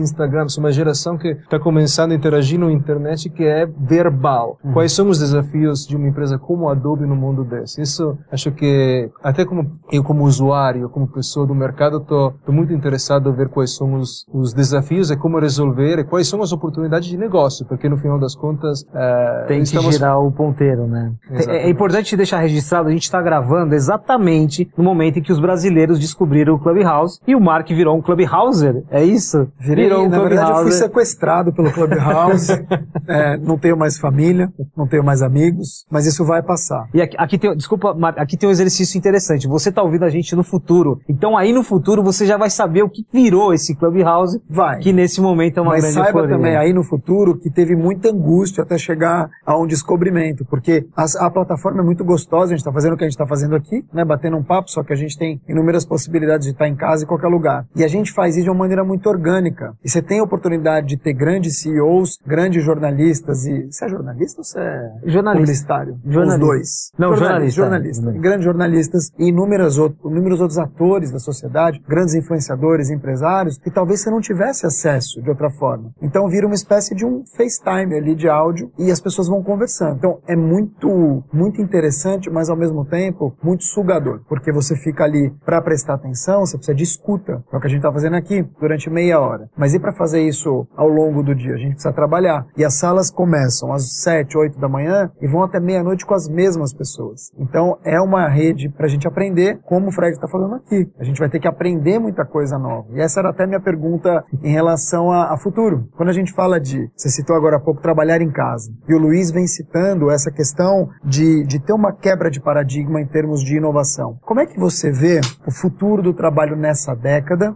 post-Instagram, 0.08 0.46
é 0.56 0.60
uma 0.60 0.72
geração 0.72 1.16
que 1.16 1.28
está 1.28 1.58
começando 1.58 2.12
a 2.12 2.14
interagir 2.14 2.58
na 2.58 2.70
internet 2.72 3.28
que 3.28 3.44
é 3.44 3.66
verbal. 3.66 4.58
Uhum. 4.64 4.72
Quais 4.72 4.92
são 4.92 5.08
os 5.08 5.18
desafios 5.18 5.86
de 5.86 5.96
uma 5.96 6.08
empresa 6.08 6.38
como 6.38 6.68
a 6.68 6.72
Adobe 6.72 7.06
no 7.06 7.16
mundo 7.16 7.44
desse? 7.44 7.80
Isso 7.82 8.16
acho 8.30 8.50
que 8.52 9.10
até 9.22 9.44
como 9.44 9.78
eu 9.92 10.02
como 10.02 10.24
usuário, 10.24 10.88
como 10.88 11.06
pessoa 11.06 11.46
do 11.46 11.54
mercado, 11.54 12.00
tô, 12.00 12.32
tô 12.44 12.52
muito 12.52 12.72
interessado 12.72 13.30
em 13.30 13.32
ver 13.32 13.48
quais 13.48 13.74
são 13.74 13.94
os, 13.94 14.24
os 14.32 14.52
desafios 14.52 15.10
e 15.10 15.16
como 15.16 15.38
resolver 15.38 15.98
e 15.98 16.04
quais 16.04 16.28
são 16.28 16.42
as 16.42 16.52
oportunidades 16.52 17.08
de 17.08 17.16
negócio, 17.16 17.66
porque 17.66 17.88
no 17.88 17.96
final 17.96 18.18
das 18.18 18.34
contas 18.34 18.84
é, 18.94 19.44
tem 19.46 19.58
que 19.58 19.64
estamos... 19.64 19.94
girar 19.94 20.18
o 20.18 20.30
ponteiro, 20.32 20.86
né? 20.86 21.12
É, 21.30 21.66
é 21.66 21.70
importante 21.70 22.16
deixar 22.16 22.38
registrado, 22.38 22.88
a 22.88 22.92
gente 22.92 23.02
está 23.02 23.20
gravando 23.20 23.74
exatamente 23.74 24.70
no 24.76 24.84
momento 24.84 25.18
em 25.18 25.22
que 25.22 25.32
os 25.32 25.40
brasileiros 25.40 25.98
descobriram 25.98 26.54
o 26.54 26.58
Clubhouse 26.58 27.20
e 27.26 27.34
o 27.34 27.40
Mark 27.40 27.68
virou 27.68 27.96
um 27.96 28.02
Clubhouser, 28.02 28.84
é 28.90 29.04
isso? 29.04 29.48
Virei, 29.58 29.84
virou 29.84 29.97
um 30.06 30.08
na 30.08 30.18
verdade 30.20 30.50
eu 30.50 30.56
fui 30.62 30.72
sequestrado 30.72 31.52
pelo 31.52 31.70
Clubhouse, 31.72 32.52
é, 33.08 33.36
não 33.38 33.58
tenho 33.58 33.76
mais 33.76 33.98
família, 33.98 34.52
não 34.76 34.86
tenho 34.86 35.04
mais 35.04 35.22
amigos, 35.22 35.84
mas 35.90 36.06
isso 36.06 36.24
vai 36.24 36.42
passar. 36.42 36.88
E 36.94 37.00
aqui, 37.02 37.16
aqui 37.18 37.38
tem, 37.38 37.56
desculpa, 37.56 37.96
aqui 38.16 38.36
tem 38.36 38.48
um 38.48 38.52
exercício 38.52 38.98
interessante. 38.98 39.46
Você 39.48 39.70
tá 39.72 39.82
ouvindo 39.82 40.04
a 40.04 40.10
gente 40.10 40.34
no 40.36 40.42
futuro. 40.44 41.00
Então 41.08 41.36
aí 41.36 41.52
no 41.52 41.62
futuro 41.62 42.02
você 42.02 42.26
já 42.26 42.36
vai 42.36 42.50
saber 42.50 42.82
o 42.82 42.88
que 42.88 43.04
virou 43.12 43.52
esse 43.52 43.74
Clubhouse. 43.74 44.40
Vai. 44.48 44.78
Que 44.78 44.92
nesse 44.92 45.20
momento 45.20 45.58
é 45.58 45.62
uma 45.62 45.72
Mas 45.72 45.82
grande 45.82 45.94
saiba 45.96 46.18
euforia. 46.20 46.36
também 46.36 46.56
aí 46.56 46.72
no 46.72 46.82
futuro 46.82 47.36
que 47.38 47.50
teve 47.50 47.74
muita 47.76 48.10
angústia 48.10 48.62
até 48.62 48.76
chegar 48.78 49.28
a 49.44 49.56
um 49.58 49.66
descobrimento, 49.66 50.44
porque 50.44 50.86
as- 50.96 51.16
a, 51.16 51.30
plataforma 51.30 51.80
é 51.80 51.84
muito 51.84 52.04
gostosa, 52.04 52.46
a 52.46 52.48
gente 52.56 52.58
está 52.60 52.72
fazendo 52.72 52.94
o 52.94 52.96
que 52.96 53.04
a 53.04 53.06
gente 53.06 53.14
está 53.14 53.26
fazendo 53.26 53.54
aqui, 53.56 53.84
né, 53.92 54.04
batendo 54.04 54.36
um 54.36 54.42
papo, 54.42 54.70
só 54.70 54.82
que 54.82 54.92
a 54.92 54.96
gente 54.96 55.16
tem 55.18 55.40
inúmeras 55.48 55.84
possibilidades 55.84 56.46
de 56.46 56.52
estar 56.52 56.68
em 56.68 56.74
casa 56.74 57.04
em 57.04 57.06
qualquer 57.06 57.28
lugar. 57.28 57.64
E 57.76 57.84
a 57.84 57.88
gente 57.88 58.12
faz 58.12 58.34
isso 58.36 58.44
de 58.44 58.50
uma 58.50 58.58
maneira 58.58 58.84
muito 58.84 59.08
orgânica. 59.08 59.74
E 59.88 59.90
você 59.90 60.02
tem 60.02 60.20
a 60.20 60.22
oportunidade 60.22 60.86
de 60.86 60.98
ter 60.98 61.14
grandes 61.14 61.62
CEOs, 61.62 62.18
grandes 62.26 62.62
jornalistas 62.62 63.46
e... 63.46 63.68
Você 63.72 63.86
é 63.86 63.88
jornalista 63.88 64.40
ou 64.42 64.44
você 64.44 64.60
é 64.60 64.92
Jornalista. 65.06 65.46
publicitário? 65.46 65.98
Jornalista. 66.04 66.42
Os 66.42 66.46
dois. 66.46 66.92
Não, 66.98 67.16
jornalista. 67.16 67.56
Jornalista. 67.56 68.02
Jornalista. 68.02 68.28
Grandes 68.28 68.44
jornalistas 68.44 69.10
e 69.18 69.28
inúmeros 69.30 69.78
outros, 69.78 70.12
inúmeros 70.12 70.42
outros 70.42 70.58
atores 70.58 71.10
da 71.10 71.18
sociedade, 71.18 71.82
grandes 71.88 72.14
influenciadores, 72.14 72.90
empresários, 72.90 73.56
que 73.56 73.70
talvez 73.70 74.02
você 74.02 74.10
não 74.10 74.20
tivesse 74.20 74.66
acesso 74.66 75.22
de 75.22 75.30
outra 75.30 75.48
forma. 75.48 75.90
Então 76.02 76.28
vira 76.28 76.44
uma 76.44 76.54
espécie 76.54 76.94
de 76.94 77.06
um 77.06 77.24
FaceTime 77.24 77.96
ali 77.96 78.14
de 78.14 78.28
áudio 78.28 78.70
e 78.78 78.90
as 78.90 79.00
pessoas 79.00 79.26
vão 79.26 79.42
conversando. 79.42 79.96
Então 79.96 80.18
é 80.28 80.36
muito, 80.36 81.24
muito 81.32 81.62
interessante, 81.62 82.28
mas 82.28 82.50
ao 82.50 82.56
mesmo 82.58 82.84
tempo 82.84 83.34
muito 83.42 83.64
sugador, 83.64 84.20
porque 84.28 84.52
você 84.52 84.76
fica 84.76 85.04
ali 85.04 85.32
para 85.46 85.62
prestar 85.62 85.94
atenção, 85.94 86.40
você 86.40 86.58
precisa 86.58 86.76
de 86.76 86.84
escuta, 86.84 87.42
é 87.50 87.56
o 87.56 87.58
que 87.58 87.66
a 87.66 87.70
gente 87.70 87.78
está 87.78 87.90
fazendo 87.90 88.16
aqui 88.16 88.46
durante 88.60 88.90
meia 88.90 89.18
hora. 89.18 89.48
Mas 89.56 89.77
para 89.78 89.92
fazer 89.92 90.22
isso 90.22 90.66
ao 90.76 90.88
longo 90.88 91.22
do 91.22 91.34
dia? 91.34 91.54
A 91.54 91.58
gente 91.58 91.72
precisa 91.72 91.92
trabalhar. 91.92 92.46
E 92.56 92.64
as 92.64 92.74
salas 92.74 93.10
começam 93.10 93.72
às 93.72 94.00
sete, 94.00 94.36
oito 94.36 94.58
da 94.58 94.68
manhã 94.68 95.10
e 95.20 95.26
vão 95.26 95.42
até 95.42 95.60
meia-noite 95.60 96.06
com 96.06 96.14
as 96.14 96.28
mesmas 96.28 96.72
pessoas. 96.72 97.32
Então 97.38 97.78
é 97.84 98.00
uma 98.00 98.28
rede 98.28 98.68
para 98.68 98.86
a 98.86 98.88
gente 98.88 99.06
aprender, 99.06 99.60
como 99.64 99.88
o 99.88 99.92
Fred 99.92 100.14
está 100.14 100.28
falando 100.28 100.56
aqui. 100.56 100.90
A 100.98 101.04
gente 101.04 101.18
vai 101.18 101.28
ter 101.28 101.40
que 101.40 101.48
aprender 101.48 101.98
muita 101.98 102.24
coisa 102.24 102.58
nova. 102.58 102.88
E 102.92 103.00
essa 103.00 103.20
era 103.20 103.30
até 103.30 103.46
minha 103.46 103.60
pergunta 103.60 104.24
em 104.42 104.50
relação 104.50 105.10
a, 105.10 105.32
a 105.34 105.38
futuro. 105.38 105.88
Quando 105.96 106.08
a 106.08 106.12
gente 106.12 106.32
fala 106.32 106.60
de, 106.60 106.90
você 106.96 107.08
citou 107.08 107.36
agora 107.36 107.56
há 107.56 107.60
pouco, 107.60 107.80
trabalhar 107.80 108.20
em 108.20 108.30
casa. 108.30 108.70
E 108.88 108.94
o 108.94 108.98
Luiz 108.98 109.30
vem 109.30 109.46
citando 109.46 110.10
essa 110.10 110.30
questão 110.30 110.88
de, 111.04 111.44
de 111.44 111.58
ter 111.58 111.72
uma 111.72 111.92
quebra 111.92 112.30
de 112.30 112.40
paradigma 112.40 113.00
em 113.00 113.06
termos 113.06 113.42
de 113.42 113.56
inovação. 113.56 114.18
Como 114.22 114.40
é 114.40 114.46
que 114.46 114.58
você 114.58 114.90
vê 114.90 115.20
o 115.46 115.50
futuro 115.50 116.02
do 116.02 116.12
trabalho 116.12 116.56
nessa 116.56 116.94
década 116.94 117.54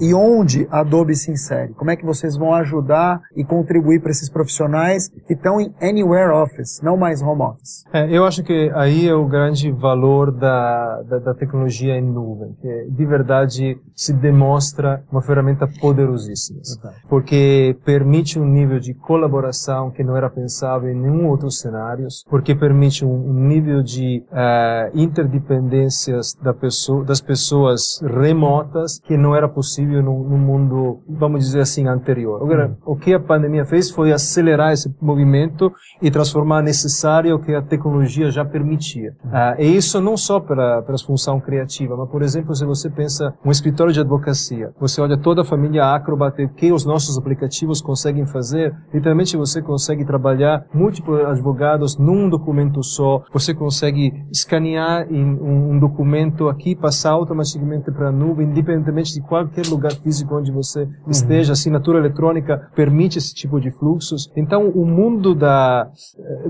e 0.00 0.14
onde 0.14 0.66
a 0.70 0.80
Adobe 0.80 1.14
se 1.14 1.30
insere? 1.30 1.61
Como 1.68 1.90
é 1.90 1.96
que 1.96 2.04
vocês 2.04 2.36
vão 2.36 2.54
ajudar 2.54 3.20
e 3.36 3.44
contribuir 3.44 4.00
para 4.00 4.10
esses 4.10 4.28
profissionais 4.28 5.08
que 5.26 5.34
estão 5.34 5.60
em 5.60 5.72
Anywhere 5.80 6.32
Office, 6.32 6.80
não 6.82 6.96
mais 6.96 7.22
Home 7.22 7.42
Office? 7.42 7.84
É, 7.92 8.08
eu 8.10 8.24
acho 8.24 8.42
que 8.42 8.70
aí 8.74 9.08
é 9.08 9.14
o 9.14 9.26
grande 9.26 9.70
valor 9.70 10.30
da, 10.30 11.02
da, 11.02 11.18
da 11.18 11.34
tecnologia 11.34 11.96
em 11.96 12.02
nuvem, 12.02 12.54
que 12.60 12.86
de 12.90 13.06
verdade 13.06 13.78
se 13.94 14.12
demonstra 14.12 15.02
uma 15.10 15.22
ferramenta 15.22 15.68
poderosíssima, 15.80 16.60
porque 17.08 17.76
permite 17.84 18.38
um 18.38 18.44
nível 18.44 18.78
de 18.78 18.94
colaboração 18.94 19.90
que 19.90 20.02
não 20.02 20.16
era 20.16 20.28
pensável 20.30 20.90
em 20.90 20.98
nenhum 20.98 21.28
outro 21.28 21.50
cenário, 21.50 22.06
porque 22.28 22.54
permite 22.54 23.04
um, 23.04 23.32
nível 23.32 23.82
de 23.82 24.24
eh, 24.32 24.90
interdependências 24.94 26.34
da 26.42 26.54
pessoa, 26.54 27.04
das 27.04 27.20
pessoas 27.20 28.00
remotas 28.02 28.98
que 29.00 29.16
não 29.16 29.34
era 29.34 29.48
possível 29.48 30.02
no, 30.02 30.28
no 30.28 30.38
mundo, 30.38 31.00
vamos 31.08 31.44
dizer 31.44 31.51
assim, 31.60 31.86
anterior. 31.86 32.42
Agora, 32.42 32.76
o 32.84 32.96
que 32.96 33.12
a 33.12 33.20
pandemia 33.20 33.64
fez 33.64 33.90
foi 33.90 34.12
acelerar 34.12 34.72
esse 34.72 34.94
movimento 35.00 35.72
e 36.00 36.10
transformar 36.10 36.62
necessário 36.62 37.34
o 37.34 37.38
que 37.38 37.54
a 37.54 37.62
tecnologia 37.62 38.30
já 38.30 38.44
permitia. 38.44 39.12
Ah, 39.32 39.56
e 39.58 39.76
isso 39.76 40.00
não 40.00 40.16
só 40.16 40.40
para 40.40 40.82
para 40.82 40.94
a 40.94 40.98
função 40.98 41.40
criativa, 41.40 41.96
mas, 41.96 42.08
por 42.08 42.22
exemplo, 42.22 42.54
se 42.54 42.64
você 42.64 42.88
pensa 42.88 43.34
um 43.44 43.50
escritório 43.50 43.92
de 43.92 44.00
advocacia, 44.00 44.70
você 44.78 45.00
olha 45.00 45.16
toda 45.16 45.42
a 45.42 45.44
família 45.44 45.94
Acrobat, 45.94 46.42
o 46.42 46.48
que 46.50 46.72
os 46.72 46.84
nossos 46.84 47.18
aplicativos 47.18 47.80
conseguem 47.80 48.26
fazer, 48.26 48.74
literalmente 48.92 49.36
você 49.36 49.60
consegue 49.60 50.04
trabalhar 50.04 50.64
múltiplos 50.72 51.24
advogados 51.24 51.96
num 51.98 52.28
documento 52.28 52.82
só, 52.82 53.22
você 53.32 53.54
consegue 53.54 54.12
escanear 54.30 55.06
um, 55.10 55.72
um 55.72 55.78
documento 55.78 56.48
aqui, 56.48 56.74
passar 56.74 57.12
automaticamente 57.12 57.90
para 57.90 58.08
a 58.08 58.12
nuvem, 58.12 58.46
independentemente 58.46 59.14
de 59.14 59.20
qualquer 59.20 59.66
lugar 59.66 59.92
físico 59.92 60.36
onde 60.36 60.52
você 60.52 60.88
esteja, 61.08 61.41
a 61.50 61.54
assinatura 61.54 61.98
eletrônica 61.98 62.70
permite 62.74 63.18
esse 63.18 63.34
tipo 63.34 63.60
de 63.60 63.70
fluxos. 63.70 64.30
Então, 64.36 64.68
o 64.68 64.86
mundo 64.86 65.34
da, 65.34 65.88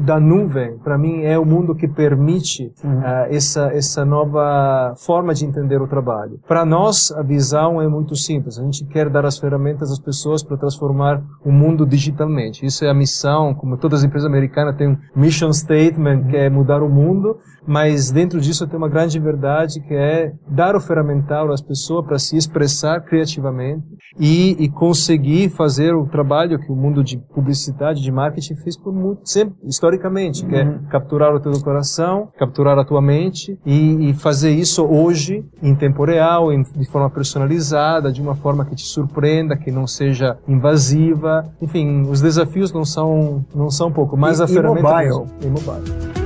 da 0.01 0.19
nuvem, 0.19 0.79
para 0.79 0.99
mim, 0.99 1.23
é 1.23 1.39
o 1.39 1.45
mundo 1.45 1.75
que 1.75 1.89
permite 1.89 2.73
ah, 2.85 3.27
essa, 3.31 3.71
essa 3.73 4.05
nova 4.05 4.95
forma 4.97 5.35
de 5.35 5.45
entender 5.45 5.81
o 5.81 5.89
trabalho. 5.89 6.39
Para 6.47 6.65
nós, 6.65 7.11
a 7.13 7.23
visão 7.23 7.81
é 7.81 7.89
muito 7.89 8.17
simples. 8.17 8.59
A 8.59 8.63
gente 8.63 8.85
quer 8.87 9.09
dar 9.09 9.25
as 9.25 9.39
ferramentas 9.39 9.91
às 9.91 9.99
pessoas 9.99 10.43
para 10.43 10.57
transformar 10.57 11.23
o 11.45 11.51
mundo 11.51 11.87
digitalmente. 11.87 12.65
Isso 12.65 12.85
é 12.85 12.91
a 12.91 12.95
missão, 12.95 13.55
como 13.55 13.77
todas 13.77 14.01
as 14.01 14.05
empresas 14.05 14.29
americanas 14.29 14.77
têm 14.77 14.89
um 14.89 14.99
mission 15.15 15.53
statement, 15.53 16.25
que 16.29 16.37
é 16.37 16.51
mudar 16.51 16.83
o 16.83 16.89
mundo, 16.89 17.37
mas 17.67 18.11
dentro 18.11 18.41
disso 18.41 18.67
tem 18.67 18.77
uma 18.77 18.89
grande 18.89 19.19
verdade 19.19 19.81
que 19.81 19.95
é 19.95 20.33
dar 20.49 20.75
o 20.75 20.81
ferramental 20.81 21.53
às 21.53 21.61
pessoas 21.61 22.05
para 22.05 22.19
se 22.19 22.37
expressar 22.37 23.01
criativamente 23.03 23.87
e, 24.19 24.57
e 24.59 24.69
conseguir 24.83 25.49
fazer 25.51 25.95
o 25.95 26.05
trabalho 26.07 26.59
que 26.59 26.73
o 26.73 26.75
mundo 26.75 27.05
de 27.05 27.17
publicidade, 27.17 28.03
de 28.03 28.11
marketing 28.11 28.57
fez 28.57 28.77
por 28.77 28.93
muito 28.93 29.21
sempre, 29.31 29.55
historicamente, 29.63 30.45
que 30.45 30.57
é 30.57 30.77
capturar 30.91 31.33
o 31.33 31.39
teu 31.39 31.53
coração, 31.63 32.29
capturar 32.37 32.77
a 32.77 32.85
tua 32.85 33.01
mente 33.01 33.57
e, 33.65 34.11
e 34.11 34.15
fazer 34.15 34.51
isso 34.51 34.85
hoje 34.85 35.45
em 35.63 35.77
tempo 35.77 36.05
real, 36.05 36.53
em, 36.53 36.65
de 36.65 36.85
forma 36.91 37.09
personalizada, 37.09 38.11
de 38.11 38.21
uma 38.21 38.35
forma 38.35 38.65
que 38.65 38.75
te 38.75 38.83
surpreenda, 38.83 39.57
que 39.57 39.71
não 39.71 39.87
seja 39.87 40.37
invasiva. 40.49 41.45
Enfim, 41.63 42.01
os 42.11 42.21
desafios 42.21 42.73
não 42.73 42.85
são 42.85 43.45
não 43.55 43.71
são 43.71 43.93
pouco, 43.93 44.17
mas 44.17 44.41
E- 44.41 44.43
a 44.43 44.47
e 44.47 44.49
ferramenta 44.49 44.83
mobile? 44.89 45.33
e 45.43 45.47
mobile. 45.47 46.22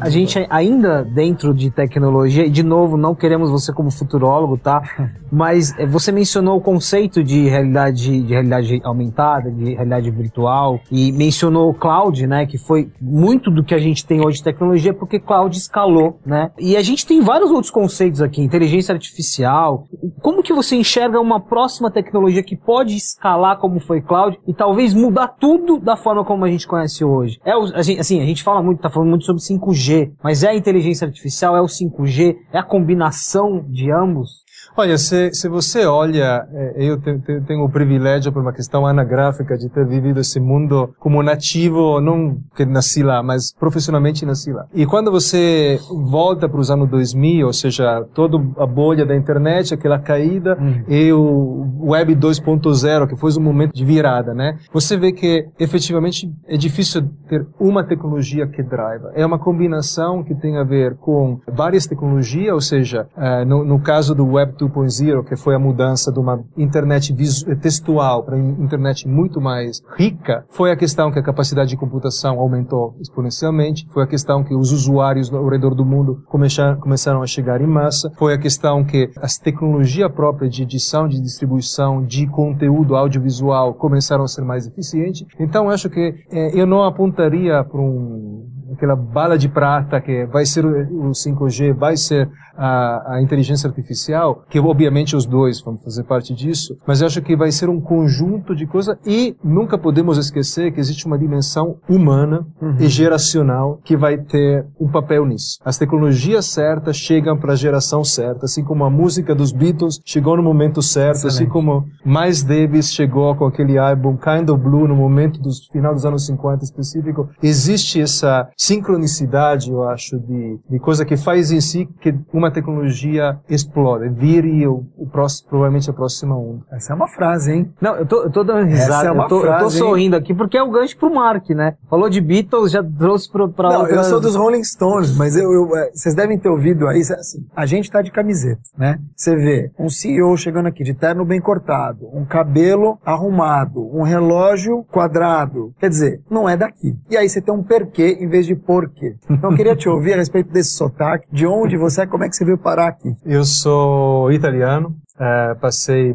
A 0.00 0.08
gente 0.08 0.46
ainda 0.48 1.04
dentro 1.04 1.54
de 1.54 1.70
tecnologia, 1.70 2.46
e 2.46 2.50
de 2.50 2.62
novo, 2.62 2.96
não 2.96 3.14
queremos 3.14 3.50
você 3.50 3.72
como 3.72 3.90
futurólogo, 3.90 4.56
tá? 4.56 4.82
Mas 5.30 5.76
eh, 5.78 5.86
você 5.86 6.10
mencionou 6.10 6.56
o 6.56 6.60
conceito 6.60 7.22
de 7.22 7.48
realidade, 7.48 8.22
de 8.22 8.32
realidade 8.32 8.80
aumentada, 8.82 9.50
de 9.50 9.74
realidade 9.74 10.10
virtual, 10.10 10.80
e 10.90 11.12
mencionou 11.12 11.70
o 11.70 11.74
cloud, 11.74 12.26
né? 12.26 12.46
Que 12.46 12.58
foi 12.58 12.90
muito 13.00 13.50
do 13.50 13.62
que 13.62 13.74
a 13.74 13.78
gente 13.78 14.04
tem 14.04 14.24
hoje 14.24 14.38
de 14.38 14.44
tecnologia, 14.44 14.92
porque 14.92 15.20
cloud 15.20 15.56
escalou, 15.56 16.18
né? 16.24 16.50
E 16.58 16.76
a 16.76 16.82
gente 16.82 17.06
tem 17.06 17.20
vários 17.20 17.50
outros 17.50 17.70
conceitos 17.70 18.20
aqui, 18.20 18.42
inteligência 18.42 18.92
artificial. 18.92 19.84
Como 20.20 20.42
que 20.42 20.52
você 20.52 20.76
enxerga 20.76 21.20
uma 21.20 21.40
próxima 21.40 21.90
tecnologia 21.90 22.42
que 22.42 22.56
pode 22.56 22.96
escalar 22.96 23.58
como 23.58 23.78
foi 23.80 24.00
cloud 24.00 24.38
e 24.46 24.54
talvez 24.54 24.94
mudar 24.94 25.28
tudo 25.28 25.78
da 25.78 25.96
forma 25.96 26.24
como 26.24 26.44
a 26.44 26.48
gente 26.48 26.66
conhece 26.66 27.04
hoje? 27.04 27.38
É 27.44 27.56
o, 27.56 27.64
a 27.74 27.82
gente, 27.82 28.00
assim, 28.00 28.20
a 28.20 28.24
gente 28.24 28.42
fala 28.42 28.62
muito, 28.62 28.80
tá 28.80 28.90
falando 28.90 29.10
muito 29.10 29.24
sobre 29.24 29.42
5G, 29.42 29.89
mas 30.22 30.42
é 30.42 30.48
a 30.50 30.54
inteligência 30.54 31.06
artificial, 31.06 31.56
é 31.56 31.60
o 31.60 31.66
5G, 31.66 32.36
é 32.52 32.58
a 32.58 32.62
combinação 32.62 33.64
de 33.68 33.90
ambos? 33.90 34.44
Olha, 34.76 34.96
se, 34.98 35.32
se 35.32 35.48
você 35.48 35.84
olha, 35.86 36.46
eh, 36.52 36.74
eu 36.76 36.98
te- 37.00 37.18
te- 37.18 37.40
tenho 37.42 37.64
o 37.64 37.68
privilégio, 37.68 38.32
por 38.32 38.40
uma 38.42 38.52
questão 38.52 38.86
anagráfica, 38.86 39.56
de 39.58 39.68
ter 39.68 39.86
vivido 39.86 40.20
esse 40.20 40.38
mundo 40.40 40.94
como 40.98 41.22
nativo, 41.22 42.00
não 42.00 42.38
que 42.54 42.64
nasci 42.64 43.02
lá, 43.02 43.22
mas 43.22 43.52
profissionalmente 43.52 44.24
nasci 44.24 44.52
lá. 44.52 44.66
E 44.74 44.86
quando 44.86 45.10
você 45.10 45.78
volta 46.08 46.48
para 46.48 46.60
os 46.60 46.70
anos 46.70 46.88
2000, 46.88 47.46
ou 47.46 47.52
seja, 47.52 48.04
toda 48.14 48.36
a 48.58 48.66
bolha 48.66 49.04
da 49.04 49.14
internet, 49.16 49.74
aquela 49.74 49.98
caída, 49.98 50.56
e 50.88 51.12
o 51.12 51.66
Web 51.82 52.14
2.0, 52.16 53.06
que 53.08 53.16
foi 53.16 53.30
um 53.36 53.40
momento 53.42 53.72
de 53.74 53.84
virada, 53.84 54.34
né? 54.34 54.58
Você 54.72 54.96
vê 54.96 55.12
que, 55.12 55.46
efetivamente, 55.58 56.30
é 56.46 56.56
difícil 56.56 57.08
ter 57.28 57.46
uma 57.58 57.84
tecnologia 57.84 58.46
que 58.46 58.62
driva. 58.62 59.12
É 59.14 59.24
uma 59.24 59.38
combinação 59.38 60.22
que 60.22 60.34
tem 60.34 60.56
a 60.56 60.64
ver 60.64 60.96
com 60.96 61.40
várias 61.46 61.86
tecnologias, 61.86 62.52
ou 62.54 62.60
seja, 62.60 63.06
eh, 63.16 63.44
no, 63.44 63.64
no 63.64 63.80
caso 63.80 64.14
do 64.14 64.26
Web 64.26 64.49
2.0, 64.56 65.24
que 65.24 65.36
foi 65.36 65.54
a 65.54 65.58
mudança 65.58 66.12
de 66.12 66.18
uma 66.18 66.42
internet 66.56 67.12
visu- 67.12 67.44
textual 67.56 68.24
para 68.24 68.38
internet 68.38 69.06
muito 69.08 69.40
mais 69.40 69.80
rica, 69.96 70.44
foi 70.50 70.70
a 70.70 70.76
questão 70.76 71.10
que 71.10 71.18
a 71.18 71.22
capacidade 71.22 71.70
de 71.70 71.76
computação 71.76 72.38
aumentou 72.38 72.94
exponencialmente, 73.00 73.86
foi 73.92 74.04
a 74.04 74.06
questão 74.06 74.42
que 74.42 74.54
os 74.54 74.72
usuários 74.72 75.32
ao 75.32 75.48
redor 75.48 75.74
do 75.74 75.84
mundo 75.84 76.22
começaram, 76.26 77.22
a 77.22 77.26
chegar 77.26 77.60
em 77.60 77.66
massa, 77.66 78.10
foi 78.18 78.34
a 78.34 78.38
questão 78.38 78.84
que 78.84 79.10
as 79.20 79.36
tecnologias 79.38 80.10
próprias 80.12 80.54
de 80.54 80.62
edição, 80.62 81.06
de 81.08 81.20
distribuição 81.20 82.04
de 82.04 82.26
conteúdo 82.26 82.96
audiovisual 82.96 83.74
começaram 83.74 84.24
a 84.24 84.28
ser 84.28 84.42
mais 84.42 84.66
eficientes. 84.66 85.26
Então, 85.38 85.68
acho 85.68 85.88
que 85.90 86.14
eh, 86.30 86.50
eu 86.58 86.66
não 86.66 86.82
apontaria 86.84 87.62
para 87.64 87.80
um 87.80 88.46
aquela 88.72 88.96
bala 88.96 89.36
de 89.36 89.48
prata 89.48 90.00
que 90.00 90.26
vai 90.26 90.44
ser 90.44 90.64
o 90.64 91.10
5G, 91.10 91.74
vai 91.74 91.96
ser 91.96 92.30
a, 92.56 93.14
a 93.14 93.22
inteligência 93.22 93.68
artificial, 93.68 94.44
que 94.50 94.60
obviamente 94.60 95.16
os 95.16 95.24
dois 95.24 95.60
vão 95.62 95.78
fazer 95.78 96.04
parte 96.04 96.34
disso, 96.34 96.76
mas 96.86 97.00
eu 97.00 97.06
acho 97.06 97.22
que 97.22 97.34
vai 97.34 97.50
ser 97.50 97.70
um 97.70 97.80
conjunto 97.80 98.54
de 98.54 98.66
coisas 98.66 98.96
e 99.06 99.34
nunca 99.42 99.78
podemos 99.78 100.18
esquecer 100.18 100.70
que 100.72 100.80
existe 100.80 101.06
uma 101.06 101.18
dimensão 101.18 101.76
humana 101.88 102.46
uhum. 102.60 102.76
e 102.78 102.86
geracional 102.86 103.80
que 103.82 103.96
vai 103.96 104.18
ter 104.18 104.66
um 104.78 104.88
papel 104.88 105.24
nisso. 105.24 105.58
As 105.64 105.78
tecnologias 105.78 106.46
certas 106.46 106.96
chegam 106.96 107.38
para 107.38 107.54
a 107.54 107.56
geração 107.56 108.04
certa, 108.04 108.44
assim 108.44 108.62
como 108.62 108.84
a 108.84 108.90
música 108.90 109.34
dos 109.34 109.52
Beatles 109.52 110.00
chegou 110.04 110.36
no 110.36 110.42
momento 110.42 110.82
certo, 110.82 111.26
assim 111.26 111.28
Excelente. 111.28 111.42
assim 111.42 111.52
como 111.52 111.86
Miles 112.04 112.42
Davis 112.42 112.92
chegou 112.92 113.34
com 113.36 113.46
aquele 113.46 113.78
álbum 113.78 114.16
Kind 114.16 114.48
of 114.50 114.62
Blue 114.62 114.86
no 114.86 114.94
momento 114.94 115.40
do 115.40 115.50
final 115.72 115.94
dos 115.94 116.04
anos 116.04 116.26
50 116.26 116.64
específico. 116.64 117.30
Existe 117.42 118.00
essa 118.00 118.48
sincronicidade, 118.60 119.70
eu 119.70 119.88
acho, 119.88 120.18
de, 120.18 120.60
de 120.68 120.78
coisa 120.78 121.02
que 121.02 121.16
faz 121.16 121.50
em 121.50 121.62
si 121.62 121.88
que 121.98 122.14
uma 122.30 122.50
tecnologia 122.50 123.40
explode, 123.48 124.10
vire 124.10 124.66
o, 124.66 124.84
o 124.98 125.06
próximo, 125.06 125.48
provavelmente 125.48 125.88
a 125.88 125.94
próxima 125.94 126.36
onda. 126.36 126.62
Essa 126.70 126.92
é 126.92 126.94
uma 126.94 127.08
frase, 127.08 127.52
hein? 127.52 127.72
Não, 127.80 127.96
eu 127.96 128.04
tô, 128.04 128.22
eu 128.22 128.30
tô 128.30 128.44
dando 128.44 128.66
risada, 128.66 129.08
é 129.08 129.10
eu, 129.10 129.28
tô, 129.28 129.40
frase, 129.40 129.62
eu 129.62 129.64
tô 129.64 129.70
sorrindo 129.70 130.14
hein? 130.14 130.20
aqui 130.20 130.34
porque 130.34 130.58
é 130.58 130.62
o 130.62 130.70
gancho 130.70 130.94
pro 130.98 131.12
Mark, 131.12 131.48
né? 131.50 131.74
Falou 131.88 132.10
de 132.10 132.20
Beatles, 132.20 132.70
já 132.70 132.84
trouxe 132.84 133.32
pro, 133.32 133.48
pra 133.48 133.70
Não, 133.70 133.86
eu 133.86 134.04
sou 134.04 134.20
dos 134.20 134.36
Rolling 134.36 134.62
Stones, 134.62 135.16
mas 135.16 135.36
eu, 135.36 135.50
eu, 135.50 135.74
é, 135.78 135.90
vocês 135.94 136.14
devem 136.14 136.38
ter 136.38 136.50
ouvido 136.50 136.86
aí, 136.86 137.00
assim, 137.00 137.46
a 137.56 137.64
gente 137.64 137.90
tá 137.90 138.02
de 138.02 138.10
camiseta, 138.10 138.60
né? 138.76 138.98
Você 139.16 139.34
vê 139.36 139.70
um 139.78 139.88
CEO 139.88 140.36
chegando 140.36 140.66
aqui 140.66 140.84
de 140.84 140.92
terno 140.92 141.24
bem 141.24 141.40
cortado, 141.40 142.10
um 142.12 142.26
cabelo 142.26 142.98
arrumado, 143.06 143.88
um 143.96 144.02
relógio 144.02 144.84
quadrado. 144.84 145.72
Quer 145.80 145.88
dizer, 145.88 146.20
não 146.30 146.46
é 146.46 146.58
daqui. 146.58 146.94
E 147.08 147.16
aí 147.16 147.26
você 147.26 147.40
tem 147.40 147.54
um 147.54 147.62
porquê 147.62 148.18
em 148.20 148.28
vez 148.28 148.49
de 148.49 148.49
porquê. 148.54 149.16
Então 149.28 149.50
eu 149.50 149.56
queria 149.56 149.76
te 149.76 149.88
ouvir 149.88 150.14
a 150.14 150.16
respeito 150.16 150.52
desse 150.52 150.76
sotaque, 150.76 151.26
de 151.32 151.46
onde 151.46 151.76
você 151.76 152.02
é, 152.02 152.06
como 152.06 152.24
é 152.24 152.28
que 152.28 152.36
você 152.36 152.44
veio 152.44 152.58
parar 152.58 152.88
aqui. 152.88 153.14
Eu 153.24 153.44
sou 153.44 154.30
italiano, 154.32 154.94
uh, 155.16 155.58
passei 155.60 156.14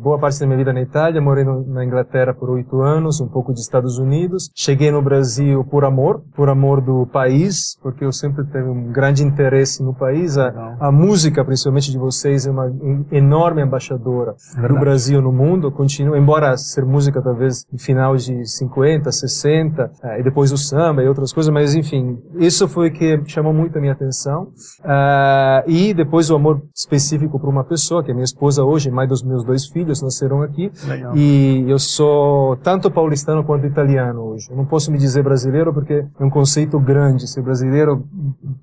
boa 0.00 0.18
parte 0.18 0.40
da 0.40 0.46
minha 0.46 0.56
vida 0.56 0.72
na 0.72 0.80
Itália, 0.80 1.20
morei 1.20 1.44
no, 1.44 1.62
na 1.66 1.84
Inglaterra 1.84 2.32
por 2.32 2.50
oito 2.50 2.80
anos, 2.80 3.20
um 3.20 3.28
pouco 3.28 3.52
de 3.52 3.60
Estados 3.60 3.98
Unidos. 3.98 4.50
Cheguei 4.54 4.90
no 4.90 5.02
Brasil 5.02 5.62
por 5.64 5.84
amor, 5.84 6.22
por 6.34 6.48
amor 6.48 6.80
do 6.80 7.06
país, 7.06 7.76
porque 7.82 8.04
eu 8.04 8.12
sempre 8.12 8.44
tive 8.46 8.64
um 8.64 8.90
grande 8.90 9.22
interesse 9.22 9.82
no 9.82 9.94
país. 9.94 10.38
A, 10.38 10.76
a 10.80 10.90
música, 10.90 11.44
principalmente 11.44 11.90
de 11.90 11.98
vocês, 11.98 12.46
é 12.46 12.50
uma 12.50 12.72
enorme 13.12 13.62
embaixadora 13.62 14.34
é 14.56 14.68
do 14.68 14.74
Brasil 14.78 15.20
no 15.20 15.32
mundo. 15.32 15.70
Continua, 15.70 16.18
embora 16.18 16.56
ser 16.56 16.84
música 16.84 17.20
talvez 17.20 17.66
no 17.70 17.78
final 17.78 18.16
de 18.16 18.46
50, 18.46 19.12
60, 19.12 19.90
eh, 20.02 20.20
e 20.20 20.22
depois 20.22 20.50
o 20.52 20.56
samba 20.56 21.02
e 21.02 21.08
outras 21.08 21.32
coisas, 21.32 21.52
mas 21.52 21.74
enfim, 21.74 22.18
isso 22.38 22.66
foi 22.68 22.88
o 22.88 22.92
que 22.92 23.22
chamou 23.26 23.52
muito 23.52 23.76
a 23.76 23.80
minha 23.80 23.92
atenção. 23.92 24.44
Uh, 24.80 25.62
e 25.66 25.92
depois 25.92 26.30
o 26.30 26.36
amor 26.36 26.62
específico 26.74 27.38
por 27.38 27.48
uma 27.48 27.64
pessoa, 27.64 28.02
que 28.02 28.10
é 28.10 28.14
minha 28.14 28.24
esposa 28.24 28.64
hoje, 28.64 28.90
mãe 28.90 29.06
dos 29.06 29.22
meus 29.22 29.44
dois 29.44 29.66
filhos, 29.66 29.89
filhos 29.90 30.02
nasceram 30.02 30.42
aqui. 30.42 30.70
Legal. 30.86 31.16
E 31.16 31.64
eu 31.68 31.78
sou 31.78 32.56
tanto 32.56 32.90
paulistano 32.90 33.44
quanto 33.44 33.66
italiano 33.66 34.20
hoje. 34.22 34.46
Eu 34.50 34.56
não 34.56 34.64
posso 34.64 34.90
me 34.90 34.98
dizer 34.98 35.22
brasileiro 35.22 35.72
porque 35.74 36.04
é 36.18 36.24
um 36.24 36.30
conceito 36.30 36.78
grande. 36.78 37.28
Ser 37.28 37.42
brasileiro 37.42 38.04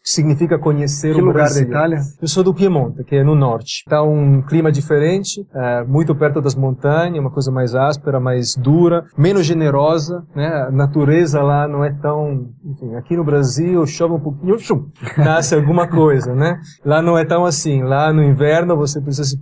significa 0.03 0.57
conhecer 0.57 1.13
que 1.13 1.21
o 1.21 1.25
lugar 1.25 1.43
Brasil. 1.43 1.63
da 1.63 1.69
Itália? 1.69 1.99
Eu 2.21 2.27
sou 2.27 2.43
do 2.43 2.53
Piemonte, 2.53 3.03
que 3.03 3.15
é 3.15 3.23
no 3.23 3.35
norte. 3.35 3.83
Está 3.85 4.01
um 4.01 4.41
clima 4.41 4.71
diferente, 4.71 5.45
é, 5.53 5.83
muito 5.83 6.15
perto 6.15 6.41
das 6.41 6.55
montanhas, 6.55 7.19
uma 7.19 7.31
coisa 7.31 7.51
mais 7.51 7.75
áspera, 7.75 8.19
mais 8.19 8.55
dura, 8.55 9.05
menos 9.17 9.45
generosa. 9.45 10.23
Né? 10.35 10.47
A 10.47 10.71
natureza 10.71 11.41
lá 11.41 11.67
não 11.67 11.83
é 11.83 11.91
tão... 11.91 12.47
Enfim, 12.65 12.95
aqui 12.95 13.15
no 13.15 13.23
Brasil 13.23 13.85
chove 13.85 14.15
um 14.15 14.19
pouquinho, 14.19 14.57
chum, 14.59 14.87
nasce 15.17 15.55
alguma 15.55 15.87
coisa, 15.87 16.33
né? 16.33 16.59
Lá 16.85 17.01
não 17.01 17.17
é 17.17 17.25
tão 17.25 17.45
assim. 17.45 17.83
Lá 17.83 18.13
no 18.13 18.23
inverno 18.23 18.75
você 18.75 19.01
precisa 19.01 19.23
se 19.23 19.37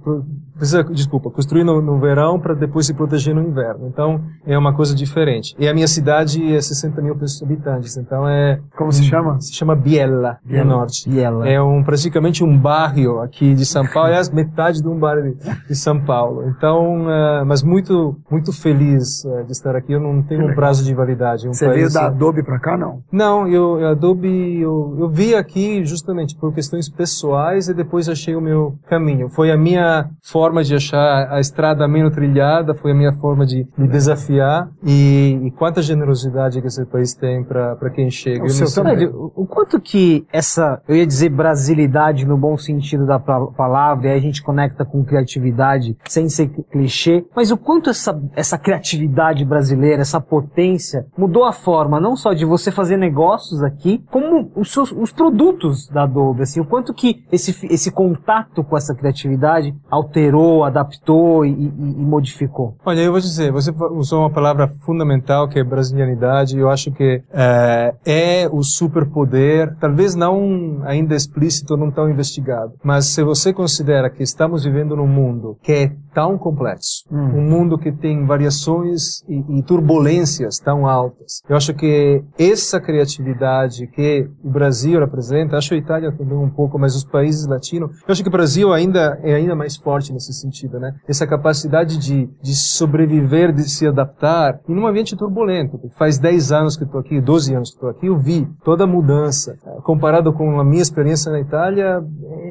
precisa, 0.58 0.84
desculpa, 0.84 1.30
construir 1.30 1.64
no, 1.64 1.82
no 1.82 2.00
verão 2.00 2.40
para 2.40 2.54
depois 2.54 2.86
se 2.86 2.94
proteger 2.94 3.36
no 3.36 3.42
inverno. 3.42 3.88
Então, 3.88 4.22
é 4.46 4.58
uma 4.58 4.74
coisa 4.74 4.96
diferente. 4.96 5.56
E 5.60 5.68
a 5.68 5.74
minha 5.74 5.88
cidade 5.88 6.42
é 6.54 6.60
60 6.60 7.02
mil 7.02 7.16
habitantes, 7.44 7.98
então 7.98 8.28
é... 8.28 8.60
Como 8.76 8.92
se 8.92 9.04
chama? 9.04 9.40
Se 9.40 9.54
chama 9.54 9.76
Biella, 9.76 10.38
Biella. 10.44 10.64
no 10.64 10.78
norte. 10.78 11.10
Biella. 11.10 11.48
É 11.48 11.62
um, 11.62 11.84
praticamente 11.84 12.44
um 12.44 12.58
bairro 12.58 13.22
aqui 13.22 13.54
de 13.54 13.66
São 13.66 13.86
Paulo, 13.86 14.10
é 14.10 14.22
metade 14.34 14.82
de 14.82 14.88
um 14.88 14.98
bairro 14.98 15.24
de, 15.24 15.68
de 15.68 15.76
São 15.76 16.00
Paulo. 16.00 16.48
Então, 16.50 17.06
uh, 17.06 17.46
mas 17.46 17.62
muito, 17.62 18.18
muito 18.30 18.52
feliz 18.52 19.24
uh, 19.26 19.44
de 19.46 19.52
estar 19.52 19.76
aqui. 19.76 19.94
Eu 19.94 20.00
não 20.00 20.22
tenho 20.24 20.50
um 20.50 20.56
prazo 20.56 20.84
de 20.84 20.94
validade. 20.94 21.48
Um 21.48 21.54
Você 21.54 21.68
veio 21.70 21.92
da 21.92 22.08
Adobe 22.08 22.44
para 22.44 22.60
cá, 22.60 22.78
não? 22.78 23.02
Não, 23.12 23.48
eu, 23.48 23.86
a 23.86 23.92
Adobe, 23.92 24.60
eu, 24.60 24.96
eu 25.00 25.10
vi 25.10 25.36
aqui 25.36 25.86
justamente 25.86 26.36
por 26.36 26.54
questões 26.54 26.90
pessoais 26.90 27.68
e 27.68 27.74
depois 27.74 28.10
achei 28.10 28.36
o 28.36 28.42
meu 28.42 28.78
caminho. 28.88 29.30
Foi 29.30 29.52
a 29.52 29.58
minha 29.58 30.10
forma 30.24 30.45
forma 30.46 30.64
de 30.64 30.75
achar 30.75 31.28
a 31.32 31.40
estrada 31.40 31.88
menos 31.88 32.14
trilhada, 32.14 32.75
foi 32.75 32.92
a 32.92 32.94
minha 32.94 33.14
forma 33.14 33.48
de 33.48 33.68
me 33.75 33.88
desafiar 33.88 34.70
e, 34.84 35.40
e 35.44 35.52
quanta 35.52 35.82
generosidade 35.82 36.62
que 36.62 36.68
esse 36.68 36.86
país 36.86 37.16
tem 37.16 37.44
para 37.44 37.90
quem 37.90 38.12
chega. 38.12 38.46
O, 38.46 38.50
seu 38.50 38.72
também. 38.72 39.10
o 39.12 39.46
quanto 39.48 39.82
que 39.82 40.24
essa, 40.32 40.80
eu 40.88 40.96
ia 40.96 41.08
dizer 41.08 41.30
brasilidade 41.30 42.26
no 42.28 42.38
bom 42.38 42.56
sentido 42.58 43.08
da 43.08 43.17
palavra, 43.17 44.08
e 44.08 44.12
aí 44.12 44.17
a 44.19 44.22
gente 44.22 44.43
conecta 44.43 44.86
com 44.86 45.04
criatividade 45.04 45.98
sem 46.08 46.30
ser 46.30 46.50
clichê, 46.72 47.26
mas 47.36 47.50
o 47.50 47.58
quanto 47.58 47.89
essa, 47.89 48.15
essa 48.36 48.58
criatividade 48.58 49.43
brasileira, 49.43 50.04
essa 50.04 50.22
potência, 50.22 51.08
mudou 51.17 51.43
a 51.43 51.54
forma 51.54 52.00
não 52.00 52.15
só 52.15 52.34
de 52.34 52.46
você 52.46 52.72
fazer 52.72 52.98
negócios 52.98 53.63
aqui, 53.63 54.04
como 54.12 54.52
os, 54.56 54.72
seus, 54.72 54.91
os 54.91 55.12
produtos 55.12 55.88
da 55.88 56.04
Adobe, 56.04 56.43
assim, 56.43 56.60
o 56.60 56.65
quanto 56.65 56.93
que 56.93 57.24
esse, 57.32 57.65
esse 57.65 57.91
contato 57.91 58.63
com 58.63 58.78
essa 58.78 58.93
criatividade 58.93 59.74
alterou 59.89 60.35
alterou, 60.36 60.63
adaptou 60.63 61.45
e, 61.45 61.50
e, 61.50 61.65
e, 61.65 62.06
modificou? 62.06 62.76
Olha, 62.86 63.00
eu 63.00 63.12
vou 63.12 63.19
dizer, 63.19 63.52
você 63.52 63.71
usou 63.91 64.21
uma 64.21 64.30
palavra 64.30 64.67
fundamental 64.86 65.48
que 65.48 65.58
é 65.58 65.63
brasilianidade. 65.63 66.58
Eu 66.58 66.69
acho 66.69 66.91
que 66.91 67.24
é, 67.32 67.95
é 68.06 68.50
o 68.52 68.62
superpoder, 68.62 69.76
talvez 69.80 70.15
não 70.15 70.82
ainda 70.84 71.15
explícito, 71.15 71.78
não 71.78 71.89
tão 71.89 72.10
investigado, 72.10 72.74
mas 72.84 73.08
se 73.08 73.24
você 73.24 73.54
considera 73.54 74.10
que 74.10 74.24
estamos 74.24 74.65
vivendo 74.65 74.95
num 74.95 75.08
mundo 75.08 75.58
que 75.63 75.71
é 75.71 75.91
tão 76.15 76.38
complexo, 76.38 77.04
hum. 77.12 77.17
um 77.17 77.41
mundo 77.41 77.78
que 77.78 77.91
tem 77.91 78.25
variações 78.25 79.21
e, 79.28 79.60
e 79.60 79.63
turbulências 79.63 80.58
tão 80.58 80.88
altas, 80.88 81.41
eu 81.49 81.58
acho 81.58 81.73
que 81.73 82.23
essa 82.39 82.80
criatividade 82.80 83.86
que 83.88 84.30
o 84.41 84.49
Brasil 84.49 84.97
representa, 85.01 85.58
acho 85.58 85.73
a 85.73 85.78
Itália 85.78 86.12
também 86.13 86.38
um 86.38 86.49
pouco, 86.49 86.80
mas 86.80 86.95
os 86.95 87.04
países 87.04 87.45
latinos, 87.45 87.91
eu 88.08 88.12
acho 88.12 88.23
que 88.23 88.30
o 88.30 88.32
Brasil 88.32 88.71
ainda 88.71 89.19
é 89.21 89.34
ainda 89.36 89.56
mais 89.56 89.75
forte 89.75 90.13
nesse 90.13 90.32
sentido, 90.32 90.80
né? 90.80 90.95
Essa 91.06 91.28
capacidade 91.28 91.97
de, 91.97 92.30
de 92.41 92.56
sobreviver, 92.56 93.51
de 93.51 93.69
se 93.69 93.86
adaptar 93.86 94.62
em 94.69 94.75
um 94.78 94.88
ambiente 94.88 95.17
turbulento. 95.17 95.78
Faz 95.97 96.17
10 96.17 96.51
anos 96.54 96.78
que 96.78 96.86
estou 96.86 97.01
aqui, 97.01 97.19
12 97.19 97.54
anos 97.54 97.69
que 97.71 97.75
estou 97.75 97.89
aqui, 97.89 98.06
eu 98.06 98.17
vi 98.17 98.47
toda 98.63 98.86
a 98.86 98.88
mudança. 98.88 99.58
Comparado 99.84 100.32
com 100.32 100.60
a 100.60 100.63
minha 100.63 100.82
experiência 100.82 101.30
na 101.30 101.41
Itália, 101.41 102.01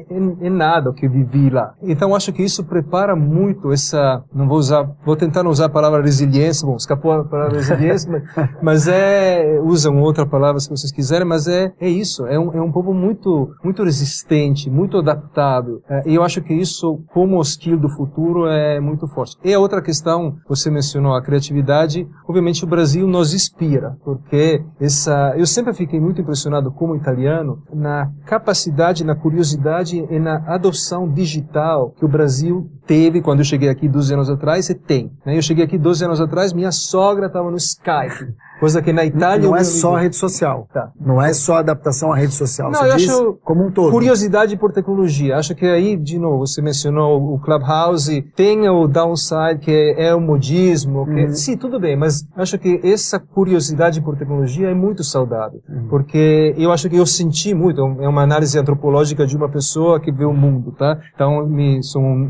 é, 0.09 0.47
é 0.47 0.49
nada 0.49 0.89
o 0.89 0.93
que 0.93 1.07
vivi 1.07 1.49
lá. 1.49 1.73
Então 1.81 2.15
acho 2.15 2.31
que 2.31 2.43
isso 2.43 2.63
prepara 2.63 3.15
muito 3.15 3.71
essa, 3.71 4.23
não 4.33 4.47
vou 4.47 4.57
usar, 4.57 4.89
vou 5.05 5.15
tentar 5.15 5.43
não 5.43 5.51
usar 5.51 5.65
a 5.65 5.69
palavra 5.69 6.01
resiliência, 6.01 6.65
bom, 6.67 6.75
escapou 6.75 7.11
a 7.11 7.23
palavra 7.23 7.57
resiliência, 7.57 8.09
mas, 8.35 8.49
mas 8.61 8.87
é, 8.87 9.59
usam 9.63 9.99
outra 9.99 10.25
palavra 10.25 10.59
se 10.59 10.69
vocês 10.69 10.91
quiserem, 10.91 11.27
mas 11.27 11.47
é, 11.47 11.73
é 11.79 11.89
isso, 11.89 12.25
é 12.27 12.39
um, 12.39 12.53
é 12.53 12.61
um 12.61 12.71
povo 12.71 12.93
muito, 12.93 13.51
muito 13.63 13.83
resistente, 13.83 14.69
muito 14.69 14.97
adaptável. 14.97 15.81
É, 15.89 16.09
e 16.09 16.15
eu 16.15 16.23
acho 16.23 16.41
que 16.41 16.53
isso, 16.53 16.99
como 17.13 17.41
skill 17.41 17.79
do 17.79 17.89
futuro 17.89 18.47
é 18.47 18.79
muito 18.79 19.07
forte. 19.07 19.37
E 19.43 19.53
a 19.53 19.59
outra 19.59 19.81
questão, 19.81 20.35
você 20.47 20.69
mencionou 20.69 21.13
a 21.13 21.21
criatividade, 21.21 22.07
obviamente 22.27 22.63
o 22.63 22.67
Brasil 22.67 23.07
nos 23.07 23.33
inspira, 23.33 23.95
porque 24.03 24.63
essa, 24.79 25.33
eu 25.37 25.45
sempre 25.45 25.73
fiquei 25.73 25.99
muito 25.99 26.21
impressionado 26.21 26.71
como 26.71 26.95
italiano 26.95 27.63
na 27.73 28.11
capacidade, 28.25 29.03
na 29.03 29.15
curiosidade 29.15 29.94
e 29.97 30.19
na 30.19 30.37
adoção 30.47 31.07
digital 31.07 31.91
que 31.97 32.05
o 32.05 32.07
Brasil 32.07 32.69
teve 32.85 33.21
quando 33.21 33.39
eu 33.39 33.45
cheguei 33.45 33.69
aqui 33.69 33.87
12 33.87 34.13
anos 34.13 34.29
atrás 34.29 34.69
e 34.69 34.75
tem. 34.75 35.11
Né? 35.25 35.37
Eu 35.37 35.41
cheguei 35.41 35.63
aqui 35.63 35.77
12 35.77 36.05
anos 36.05 36.21
atrás, 36.21 36.53
minha 36.53 36.71
sogra 36.71 37.27
estava 37.27 37.49
no 37.49 37.57
Skype. 37.57 38.33
Coisa 38.65 38.81
que 38.81 38.91
na 38.91 39.05
Itália... 39.05 39.47
Não 39.47 39.55
é 39.55 39.63
só 39.63 39.95
rede 39.95 40.15
social. 40.15 40.67
Tá. 40.73 40.89
Não 40.99 41.21
é 41.21 41.31
só 41.33 41.57
adaptação 41.57 42.11
à 42.11 42.15
rede 42.15 42.33
social. 42.33 42.71
Não, 42.71 42.79
você 42.79 42.91
eu 42.91 42.95
diz 42.95 43.09
acho 43.11 43.37
como 43.43 43.67
um 43.67 43.71
todo. 43.71 43.91
Curiosidade 43.91 44.57
por 44.57 44.73
tecnologia. 44.73 45.37
Acho 45.37 45.53
que 45.53 45.67
aí, 45.67 45.95
de 45.95 46.17
novo, 46.17 46.47
você 46.47 46.63
mencionou 46.63 47.21
o 47.35 47.39
Clubhouse, 47.39 48.23
tem 48.35 48.67
o 48.67 48.87
downside 48.87 49.59
que 49.61 49.69
é, 49.69 50.07
é 50.07 50.15
o 50.15 50.19
modismo. 50.19 51.05
Que, 51.05 51.25
uhum. 51.25 51.33
Sim, 51.35 51.57
tudo 51.57 51.79
bem, 51.79 51.95
mas 51.95 52.27
acho 52.35 52.57
que 52.57 52.81
essa 52.83 53.19
curiosidade 53.19 54.01
por 54.01 54.17
tecnologia 54.17 54.67
é 54.67 54.73
muito 54.73 55.03
saudável. 55.03 55.61
Uhum. 55.69 55.87
Porque 55.87 56.55
eu 56.57 56.71
acho 56.71 56.89
que 56.89 56.95
eu 56.95 57.05
senti 57.05 57.53
muito, 57.53 57.79
é 57.99 58.09
uma 58.09 58.23
análise 58.23 58.57
antropológica 58.57 59.27
de 59.27 59.37
uma 59.37 59.47
pessoa 59.47 59.99
que 59.99 60.11
vê 60.11 60.25
o 60.25 60.33
mundo, 60.33 60.71
tá? 60.71 60.97
Então, 61.13 61.45
me, 61.45 61.83
sou 61.83 62.01
um 62.01 62.27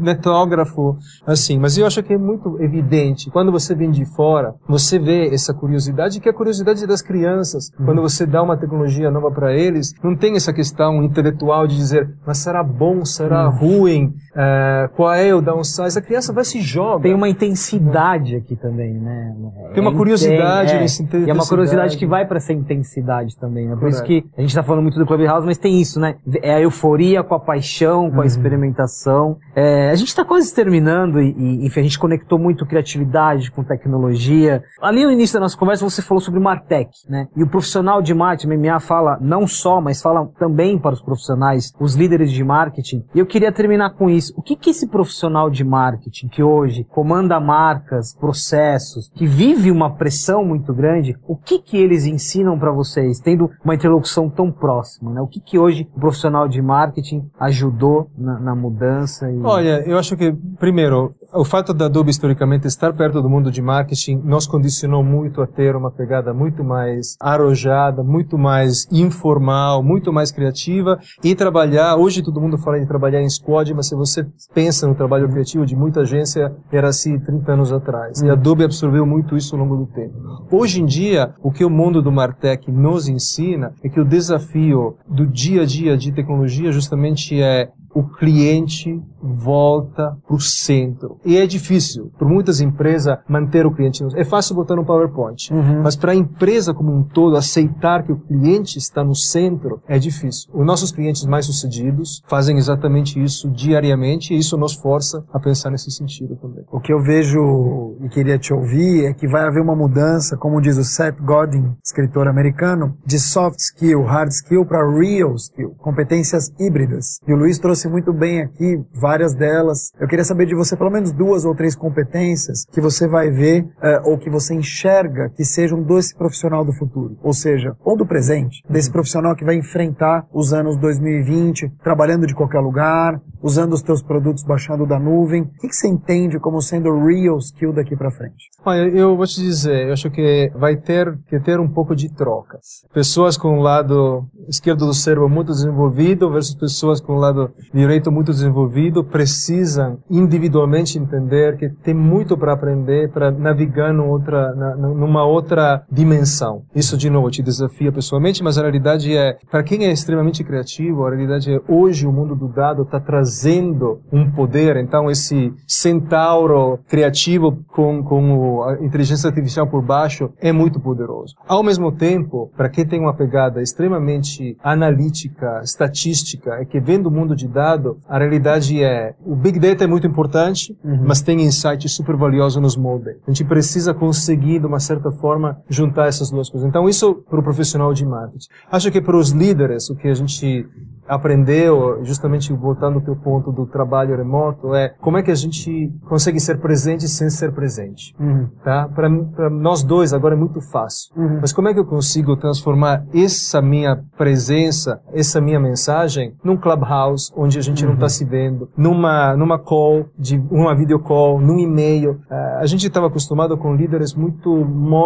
netógrafo, 0.00 0.96
assim. 1.24 1.56
Mas 1.56 1.78
eu 1.78 1.86
acho 1.86 2.02
que 2.02 2.14
é 2.14 2.18
muito 2.18 2.60
evidente. 2.60 3.30
Quando 3.30 3.52
você 3.52 3.76
vem 3.76 3.92
de 3.92 4.04
fora, 4.16 4.56
você 4.68 4.98
vê 4.98 5.32
essa 5.32 5.54
curiosidade 5.54 5.67
curiosidade, 5.72 6.20
que 6.20 6.28
é 6.28 6.32
a 6.32 6.34
curiosidade 6.34 6.86
das 6.86 7.02
crianças. 7.02 7.70
Uhum. 7.78 7.84
Quando 7.86 8.02
você 8.02 8.24
dá 8.26 8.42
uma 8.42 8.56
tecnologia 8.56 9.10
nova 9.10 9.30
para 9.30 9.52
eles, 9.54 9.92
não 10.02 10.16
tem 10.16 10.34
essa 10.34 10.52
questão 10.52 11.02
intelectual 11.02 11.66
de 11.66 11.76
dizer, 11.76 12.08
mas 12.26 12.38
será 12.38 12.62
bom, 12.62 13.04
será 13.04 13.48
Uhum. 13.48 13.56
ruim, 13.56 14.14
é, 14.34 14.88
qual 14.96 15.12
é 15.12 15.34
o 15.34 15.40
downsize? 15.40 15.98
A 15.98 16.02
criança 16.02 16.32
vai 16.32 16.44
se 16.44 16.60
joga. 16.60 17.02
Tem 17.02 17.14
uma 17.14 17.28
intensidade 17.28 18.34
aqui 18.36 18.56
também, 18.56 18.94
né? 18.94 19.34
Tem 19.74 19.82
uma 19.82 19.92
É, 19.92 19.94
curiosidade 19.94 20.72
é, 20.72 20.80
nesse 20.80 21.02
E 21.02 21.30
é 21.30 21.32
uma 21.32 21.46
curiosidade 21.46 21.96
que 21.96 22.06
vai 22.06 22.26
para 22.26 22.38
essa 22.38 22.52
intensidade 22.52 23.36
também, 23.38 23.68
né? 23.68 23.76
Por 23.76 23.88
isso 23.88 24.02
que 24.02 24.22
Correto. 24.22 24.34
a 24.38 24.40
gente 24.40 24.54
tá 24.54 24.62
falando 24.62 24.82
muito 24.82 24.98
do 24.98 25.06
Clubhouse, 25.06 25.44
mas 25.46 25.58
tem 25.58 25.80
isso, 25.80 26.00
né? 26.00 26.16
É 26.42 26.54
a 26.54 26.60
euforia 26.60 27.22
com 27.22 27.34
a 27.34 27.40
paixão, 27.40 28.10
com 28.10 28.20
a 28.20 28.26
experimentação. 28.26 29.36
É, 29.54 29.90
a 29.90 29.94
gente 29.94 30.14
tá 30.14 30.24
quase 30.24 30.54
terminando 30.54 31.20
e, 31.20 31.34
e, 31.36 31.66
enfim, 31.66 31.80
a 31.80 31.82
gente 31.82 31.98
conectou 31.98 32.38
muito 32.38 32.64
criatividade 32.66 33.50
com 33.50 33.62
tecnologia. 33.64 34.62
Ali 34.80 35.04
no 35.04 35.12
início 35.12 35.34
da 35.34 35.40
nossa 35.40 35.47
conversa 35.56 35.88
você 35.88 36.02
falou 36.02 36.20
sobre 36.20 36.40
Martech, 36.40 36.90
né? 37.08 37.28
E 37.36 37.42
o 37.42 37.48
profissional 37.48 38.02
de 38.02 38.14
marketing, 38.14 38.56
MMA 38.56 38.80
fala 38.80 39.18
não 39.20 39.46
só, 39.46 39.80
mas 39.80 40.02
fala 40.02 40.26
também 40.38 40.78
para 40.78 40.94
os 40.94 41.02
profissionais, 41.02 41.72
os 41.80 41.94
líderes 41.94 42.32
de 42.32 42.42
marketing. 42.44 43.04
E 43.14 43.18
eu 43.18 43.26
queria 43.26 43.52
terminar 43.52 43.90
com 43.90 44.10
isso. 44.10 44.32
O 44.36 44.42
que 44.42 44.56
que 44.56 44.70
esse 44.70 44.88
profissional 44.88 45.50
de 45.50 45.64
marketing 45.64 46.28
que 46.28 46.42
hoje 46.42 46.84
comanda 46.90 47.38
marcas, 47.40 48.14
processos, 48.14 49.10
que 49.14 49.26
vive 49.26 49.70
uma 49.70 49.94
pressão 49.94 50.44
muito 50.44 50.72
grande, 50.74 51.16
o 51.26 51.36
que 51.36 51.58
que 51.58 51.76
eles 51.76 52.04
ensinam 52.04 52.58
para 52.58 52.72
vocês, 52.72 53.20
tendo 53.20 53.50
uma 53.64 53.74
interlocução 53.74 54.28
tão 54.28 54.50
próxima, 54.50 55.12
né? 55.12 55.20
O 55.20 55.26
que 55.26 55.40
que 55.40 55.58
hoje 55.58 55.88
o 55.96 56.00
profissional 56.00 56.48
de 56.48 56.60
marketing 56.60 57.30
ajudou 57.38 58.10
na, 58.16 58.38
na 58.40 58.54
mudança? 58.54 59.30
E... 59.30 59.40
Olha, 59.42 59.82
eu 59.86 59.98
acho 59.98 60.16
que, 60.16 60.32
primeiro, 60.58 61.14
o 61.32 61.44
fato 61.44 61.74
da 61.74 61.86
Adobe 61.86 62.10
historicamente 62.10 62.66
estar 62.66 62.92
perto 62.94 63.20
do 63.20 63.28
mundo 63.28 63.50
de 63.50 63.60
marketing 63.60 64.16
nos 64.24 64.46
condicionou 64.46 65.04
muito 65.04 65.42
a 65.42 65.46
ter 65.46 65.76
uma 65.76 65.90
pegada 65.90 66.32
muito 66.32 66.64
mais 66.64 67.16
arrojada, 67.20 68.02
muito 68.02 68.38
mais 68.38 68.86
informal, 68.90 69.82
muito 69.82 70.10
mais 70.10 70.30
criativa 70.30 70.98
e 71.22 71.34
trabalhar. 71.34 71.96
Hoje 71.96 72.22
todo 72.22 72.40
mundo 72.40 72.56
fala 72.56 72.80
de 72.80 72.86
trabalhar 72.86 73.20
em 73.20 73.28
squad, 73.28 73.74
mas 73.74 73.88
se 73.88 73.94
você 73.94 74.26
pensa 74.54 74.88
no 74.88 74.94
trabalho 74.94 75.28
criativo 75.28 75.66
de 75.66 75.76
muita 75.76 76.00
agência, 76.00 76.50
era 76.72 76.88
assim 76.88 77.18
30 77.18 77.52
anos 77.52 77.72
atrás. 77.72 78.22
E 78.22 78.30
a 78.30 78.32
Adobe 78.32 78.64
absorveu 78.64 79.04
muito 79.04 79.36
isso 79.36 79.54
ao 79.54 79.60
longo 79.60 79.76
do 79.76 79.86
tempo. 79.86 80.14
Hoje 80.50 80.80
em 80.80 80.86
dia, 80.86 81.34
o 81.42 81.52
que 81.52 81.64
o 81.64 81.70
mundo 81.70 82.00
do 82.00 82.10
Martech 82.10 82.70
nos 82.70 83.06
ensina 83.06 83.74
é 83.84 83.88
que 83.88 84.00
o 84.00 84.04
desafio 84.04 84.96
do 85.06 85.26
dia 85.26 85.62
a 85.62 85.66
dia 85.66 85.96
de 85.96 86.10
tecnologia 86.10 86.72
justamente 86.72 87.40
é 87.40 87.68
o 87.94 88.02
cliente 88.04 89.00
volta 89.20 90.16
para 90.26 90.36
o 90.36 90.40
centro. 90.40 91.18
E 91.24 91.36
é 91.36 91.46
difícil 91.46 92.10
para 92.18 92.28
muitas 92.28 92.60
empresas 92.60 93.18
manter 93.28 93.66
o 93.66 93.70
cliente. 93.74 94.02
no- 94.02 94.16
É 94.16 94.24
fácil 94.24 94.54
botar 94.54 94.76
no 94.76 94.84
PowerPoint, 94.84 95.52
mas 95.82 95.96
para 95.96 96.12
a 96.12 96.14
empresa 96.14 96.72
como 96.74 96.92
um 96.94 97.02
todo 97.02 97.36
aceitar 97.36 98.02
que 98.04 98.12
o 98.12 98.16
cliente 98.18 98.78
está 98.78 99.02
no 99.02 99.14
centro 99.14 99.80
é 99.88 99.98
difícil. 99.98 100.50
Os 100.52 100.64
nossos 100.66 100.92
clientes 100.92 101.24
mais 101.24 101.46
sucedidos 101.46 102.22
fazem 102.28 102.56
exatamente 102.58 103.22
isso 103.22 103.48
diariamente 103.50 104.34
e 104.34 104.38
isso 104.38 104.56
nos 104.56 104.74
força 104.74 105.24
a 105.32 105.38
pensar 105.38 105.70
nesse 105.70 105.90
sentido 105.90 106.36
também. 106.36 106.64
O 106.70 106.80
que 106.80 106.92
eu 106.92 107.00
vejo 107.02 107.96
e 108.02 108.08
queria 108.08 108.38
te 108.38 108.52
ouvir 108.52 109.04
é 109.06 109.14
que 109.14 109.26
vai 109.28 109.42
haver 109.42 109.62
uma 109.62 109.74
mudança, 109.76 110.36
como 110.36 110.60
diz 110.60 110.76
o 110.76 110.84
Seth 110.84 111.16
Godin, 111.20 111.74
escritor 111.84 112.28
americano, 112.28 112.96
de 113.04 113.18
soft 113.18 113.58
skill, 113.58 114.02
hard 114.04 114.30
skill 114.30 114.64
para 114.64 114.86
real 114.98 115.34
skill, 115.34 115.74
competências 115.78 116.52
híbridas. 116.58 117.20
E 117.26 117.32
o 117.32 117.36
Luiz 117.36 117.58
trouxe 117.58 117.77
muito 117.86 118.14
bem 118.14 118.40
aqui 118.40 118.82
várias 118.98 119.34
delas. 119.34 119.92
Eu 120.00 120.08
queria 120.08 120.24
saber 120.24 120.46
de 120.46 120.54
você 120.54 120.74
pelo 120.74 120.90
menos 120.90 121.12
duas 121.12 121.44
ou 121.44 121.54
três 121.54 121.76
competências 121.76 122.64
que 122.72 122.80
você 122.80 123.06
vai 123.06 123.30
ver 123.30 123.68
eh, 123.82 124.00
ou 124.04 124.16
que 124.16 124.30
você 124.30 124.54
enxerga 124.54 125.28
que 125.36 125.44
sejam 125.44 125.82
desse 125.82 126.16
profissional 126.16 126.64
do 126.64 126.72
futuro, 126.72 127.18
ou 127.22 127.34
seja, 127.34 127.76
ou 127.84 127.96
do 127.96 128.06
presente, 128.06 128.62
desse 128.68 128.90
profissional 128.90 129.36
que 129.36 129.44
vai 129.44 129.56
enfrentar 129.56 130.26
os 130.32 130.52
anos 130.54 130.78
2020, 130.78 131.68
trabalhando 131.82 132.26
de 132.26 132.34
qualquer 132.34 132.60
lugar, 132.60 133.20
usando 133.42 133.72
os 133.72 133.82
teus 133.82 134.02
produtos 134.02 134.42
baixando 134.42 134.86
da 134.86 134.98
nuvem. 134.98 135.42
O 135.42 135.60
que, 135.60 135.68
que 135.68 135.76
você 135.76 135.88
entende 135.88 136.38
como 136.38 136.62
sendo 136.62 137.04
real 137.04 137.38
skill 137.38 137.72
daqui 137.72 137.96
para 137.96 138.10
frente? 138.10 138.48
Olha, 138.64 138.88
eu 138.88 139.16
vou 139.16 139.26
te 139.26 139.40
dizer, 139.40 139.88
eu 139.88 139.92
acho 139.92 140.10
que 140.10 140.50
vai 140.54 140.76
ter 140.76 141.16
que 141.28 141.38
ter 141.40 141.60
um 141.60 141.68
pouco 141.68 141.94
de 141.94 142.12
troca. 142.12 142.58
Pessoas 142.92 143.36
com 143.36 143.58
o 143.58 143.62
lado 143.62 144.24
esquerdo 144.48 144.86
do 144.86 144.94
cérebro 144.94 145.28
muito 145.28 145.52
desenvolvido 145.52 146.30
versus 146.30 146.54
pessoas 146.54 147.00
com 147.00 147.14
o 147.14 147.18
lado 147.18 147.50
direito 147.72 148.10
muito 148.10 148.32
desenvolvido 148.32 149.04
precisam 149.04 149.98
individualmente 150.10 150.98
entender 150.98 151.56
que 151.56 151.68
tem 151.68 151.94
muito 151.94 152.36
para 152.36 152.52
aprender 152.52 153.10
para 153.10 153.30
navegar 153.30 153.92
numa 153.92 154.08
outra, 154.08 154.54
numa 154.76 155.24
outra 155.24 155.82
dimensão. 155.90 156.62
Isso, 156.74 156.96
de 156.96 157.10
novo, 157.10 157.30
te 157.30 157.42
desafia 157.42 157.92
pessoalmente, 157.92 158.42
mas 158.42 158.58
a 158.58 158.62
realidade 158.62 159.16
é, 159.16 159.36
para 159.50 159.62
quem 159.62 159.84
é 159.84 159.92
extremamente 159.92 160.42
criativo, 160.44 161.04
a 161.04 161.10
realidade 161.10 161.52
é 161.52 161.60
hoje 161.68 162.06
o 162.06 162.12
mundo 162.12 162.34
do 162.34 162.48
dado 162.48 162.82
está 162.82 163.00
trazendo 163.00 164.00
um 164.12 164.30
poder, 164.30 164.76
então 164.76 165.10
esse 165.10 165.52
centauro 165.66 166.78
criativo 166.88 167.58
com, 167.68 168.02
com 168.02 168.62
a 168.62 168.74
inteligência 168.84 169.28
artificial 169.28 169.66
por 169.66 169.82
baixo 169.82 170.30
é 170.40 170.52
muito 170.52 170.80
poderoso. 170.80 171.34
Ao 171.46 171.62
mesmo 171.62 171.92
tempo, 171.92 172.50
para 172.56 172.68
quem 172.68 172.86
tem 172.86 173.00
uma 173.00 173.14
pegada 173.14 173.62
extremamente 173.62 174.56
analítica, 174.62 175.60
estatística, 175.62 176.54
é 176.54 176.64
que 176.64 176.80
vendo 176.80 177.06
o 177.06 177.10
mundo 177.10 177.34
de 177.34 177.48
dado, 177.58 177.98
a 178.08 178.18
realidade 178.18 178.82
é, 178.82 179.14
o 179.26 179.34
Big 179.34 179.58
Data 179.58 179.82
é 179.82 179.86
muito 179.86 180.06
importante, 180.06 180.76
mas 181.04 181.20
tem 181.20 181.42
insights 181.42 181.92
super 181.92 182.16
valiosos 182.16 182.62
nos 182.62 182.76
moldes. 182.76 183.16
A 183.26 183.30
gente 183.30 183.44
precisa 183.44 183.92
conseguir, 183.92 184.60
de 184.60 184.66
uma 184.66 184.78
certa 184.78 185.10
forma, 185.10 185.58
juntar 185.68 186.06
essas 186.06 186.30
duas 186.30 186.48
coisas. 186.48 186.68
Então, 186.68 186.88
isso 186.88 187.16
para 187.28 187.40
o 187.40 187.42
profissional 187.42 187.92
de 187.92 188.06
marketing. 188.06 188.46
Acho 188.70 188.92
que 188.92 189.00
para 189.00 189.16
os 189.16 189.30
líderes, 189.30 189.90
o 189.90 189.96
que 189.96 190.06
a 190.06 190.14
gente 190.14 190.66
aprendeu, 191.08 192.04
justamente 192.04 192.52
voltando 192.52 192.96
ao 192.96 193.00
teu 193.00 193.16
ponto 193.16 193.50
do 193.52 193.66
trabalho 193.66 194.16
remoto, 194.16 194.74
é 194.74 194.90
como 195.00 195.16
é 195.18 195.22
que 195.22 195.30
a 195.30 195.34
gente 195.34 195.92
consegue 196.08 196.38
ser 196.40 196.58
presente 196.60 197.08
sem 197.08 197.30
ser 197.30 197.52
presente. 197.52 198.14
Tá? 198.62 198.88
Para 198.94 199.08
nós 199.50 199.82
dois 199.82 200.12
agora 200.12 200.34
é 200.34 200.38
muito 200.38 200.60
fácil. 200.60 201.12
Mas 201.40 201.52
como 201.52 201.68
é 201.68 201.74
que 201.74 201.80
eu 201.80 201.86
consigo 201.86 202.36
transformar 202.36 203.04
essa 203.14 203.60
minha 203.62 203.98
presença, 204.16 205.00
essa 205.12 205.40
minha 205.40 205.58
mensagem, 205.60 206.34
num 206.44 206.56
clubhouse 206.56 207.32
onde 207.36 207.58
a 207.58 207.62
gente 207.62 207.84
não 207.84 207.94
está 207.94 208.08
se 208.08 208.24
vendo, 208.24 208.68
numa 208.76 209.36
numa 209.36 209.58
call, 209.58 210.06
de 210.18 210.38
uma 210.50 210.74
video 210.74 210.98
call, 210.98 211.40
num 211.40 211.58
e-mail. 211.58 212.20
Ah, 212.30 212.58
a 212.60 212.66
gente 212.66 212.86
estava 212.86 213.06
acostumado 213.06 213.56
com 213.56 213.74
líderes 213.74 214.14
muito 214.14 214.50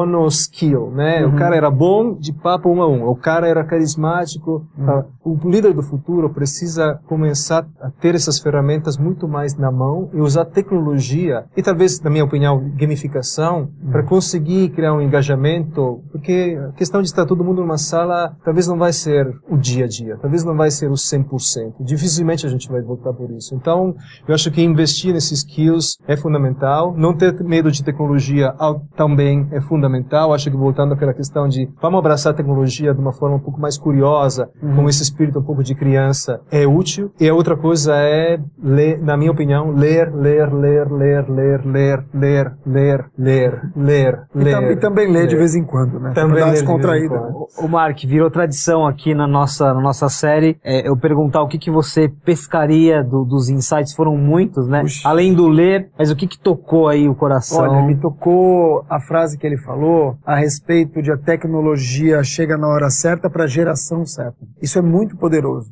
mono-skill, 0.06 0.90
né? 0.90 1.24
O 1.26 1.36
cara 1.36 1.56
era 1.56 1.70
bom 1.70 2.14
de 2.14 2.32
papo 2.32 2.68
um 2.70 2.82
a 2.82 2.88
um, 2.88 3.06
o 3.08 3.16
cara 3.16 3.46
era 3.46 3.64
carismático. 3.64 4.66
tá? 4.84 5.04
O 5.24 5.36
líder 5.44 5.72
do 5.72 5.82
futuro 5.92 6.30
precisa 6.30 6.98
começar 7.06 7.66
a 7.80 7.90
ter 7.90 8.14
essas 8.14 8.38
ferramentas 8.38 8.96
muito 8.96 9.28
mais 9.28 9.54
na 9.54 9.70
mão 9.70 10.08
e 10.14 10.20
usar 10.20 10.46
tecnologia 10.46 11.44
e 11.54 11.62
talvez, 11.62 12.00
na 12.00 12.08
minha 12.08 12.24
opinião, 12.24 12.72
gamificação 12.74 13.68
para 13.90 14.02
conseguir 14.02 14.70
criar 14.70 14.94
um 14.94 15.02
engajamento, 15.02 16.02
porque 16.10 16.58
a 16.70 16.72
questão 16.72 17.02
de 17.02 17.08
estar 17.08 17.26
todo 17.26 17.44
mundo 17.44 17.60
numa 17.60 17.76
sala 17.76 18.34
talvez 18.42 18.66
não 18.66 18.78
vai 18.78 18.92
ser 18.92 19.30
o 19.50 19.58
dia 19.58 19.84
a 19.84 19.88
dia, 19.88 20.16
talvez 20.16 20.44
não 20.44 20.56
vai 20.56 20.70
ser 20.70 20.90
o 20.90 20.94
100%. 20.94 21.74
Dificilmente 21.80 22.46
a 22.46 22.48
gente 22.48 22.68
vai 22.70 22.80
voltar 22.80 23.12
por 23.12 23.30
isso. 23.30 23.54
Então, 23.54 23.94
eu 24.26 24.34
acho 24.34 24.50
que 24.50 24.62
investir 24.62 25.12
nesses 25.12 25.40
skills 25.40 25.98
é 26.08 26.16
fundamental. 26.16 26.94
Não 26.96 27.14
ter 27.14 27.38
medo 27.44 27.70
de 27.70 27.84
tecnologia 27.84 28.54
também 28.96 29.46
é 29.50 29.60
fundamental. 29.60 30.32
Acho 30.32 30.50
que 30.50 30.56
voltando 30.56 30.94
àquela 30.94 31.12
questão 31.12 31.46
de 31.46 31.68
vamos 31.82 31.98
abraçar 31.98 32.32
a 32.32 32.36
tecnologia 32.36 32.94
de 32.94 33.00
uma 33.00 33.12
forma 33.12 33.36
um 33.36 33.40
pouco 33.40 33.60
mais 33.60 33.76
curiosa, 33.76 34.48
com 34.60 34.88
esse 34.88 35.02
espírito 35.02 35.38
um 35.38 35.42
pouco 35.42 35.62
de 35.62 35.74
criança, 35.86 36.40
é 36.50 36.64
útil. 36.66 37.10
E 37.20 37.28
a 37.28 37.34
outra 37.34 37.56
coisa 37.56 37.92
é, 37.96 38.38
ler, 38.62 39.02
na 39.02 39.16
minha 39.16 39.30
opinião, 39.32 39.70
ler, 39.72 40.12
ler, 40.14 40.52
ler, 40.52 40.88
ler, 40.92 41.28
ler, 41.28 41.64
ler, 41.66 42.04
ler, 42.14 42.52
ler, 42.64 43.04
ler, 43.18 43.60
ler, 43.74 44.22
E, 44.34 44.38
ler. 44.44 44.70
e 44.72 44.76
também 44.76 45.10
ler 45.10 45.26
de 45.26 45.34
vez 45.36 45.54
em 45.56 45.64
quando, 45.64 45.98
né? 45.98 46.12
Também 46.14 46.44
ler 46.44 46.50
descontraída. 46.52 47.18
né? 47.20 47.32
O 47.58 47.68
Mark, 47.68 47.98
virou 48.06 48.30
tradição 48.30 48.86
aqui 48.86 49.14
na 49.14 49.26
nossa, 49.26 49.74
na 49.74 49.80
nossa 49.80 50.08
série 50.08 50.56
é, 50.64 50.88
eu 50.88 50.96
perguntar 50.96 51.42
o 51.42 51.48
que, 51.48 51.58
que 51.58 51.70
você 51.70 52.08
pescaria 52.24 53.02
do- 53.02 53.24
dos 53.24 53.48
insights, 53.48 53.92
foram 53.94 54.16
muitos, 54.16 54.68
né? 54.68 54.82
Puxa. 54.82 55.08
Além 55.08 55.34
do 55.34 55.48
ler, 55.48 55.88
mas 55.98 56.10
o 56.10 56.16
que, 56.16 56.26
que 56.28 56.38
tocou 56.38 56.88
aí 56.88 57.08
o 57.08 57.14
coração? 57.14 57.60
Olha, 57.62 57.82
me 57.82 57.96
tocou 57.96 58.84
a 58.88 59.00
frase 59.00 59.36
que 59.38 59.46
ele 59.46 59.58
falou 59.58 60.16
a 60.24 60.36
respeito 60.36 61.02
de 61.02 61.10
a 61.10 61.16
tecnologia 61.16 62.22
chega 62.22 62.56
na 62.56 62.68
hora 62.68 62.90
certa 62.90 63.28
para 63.30 63.44
a 63.44 63.46
geração 63.46 64.04
certa. 64.06 64.36
Isso 64.60 64.78
é 64.78 64.82
muito 64.82 65.16
poderoso, 65.16 65.71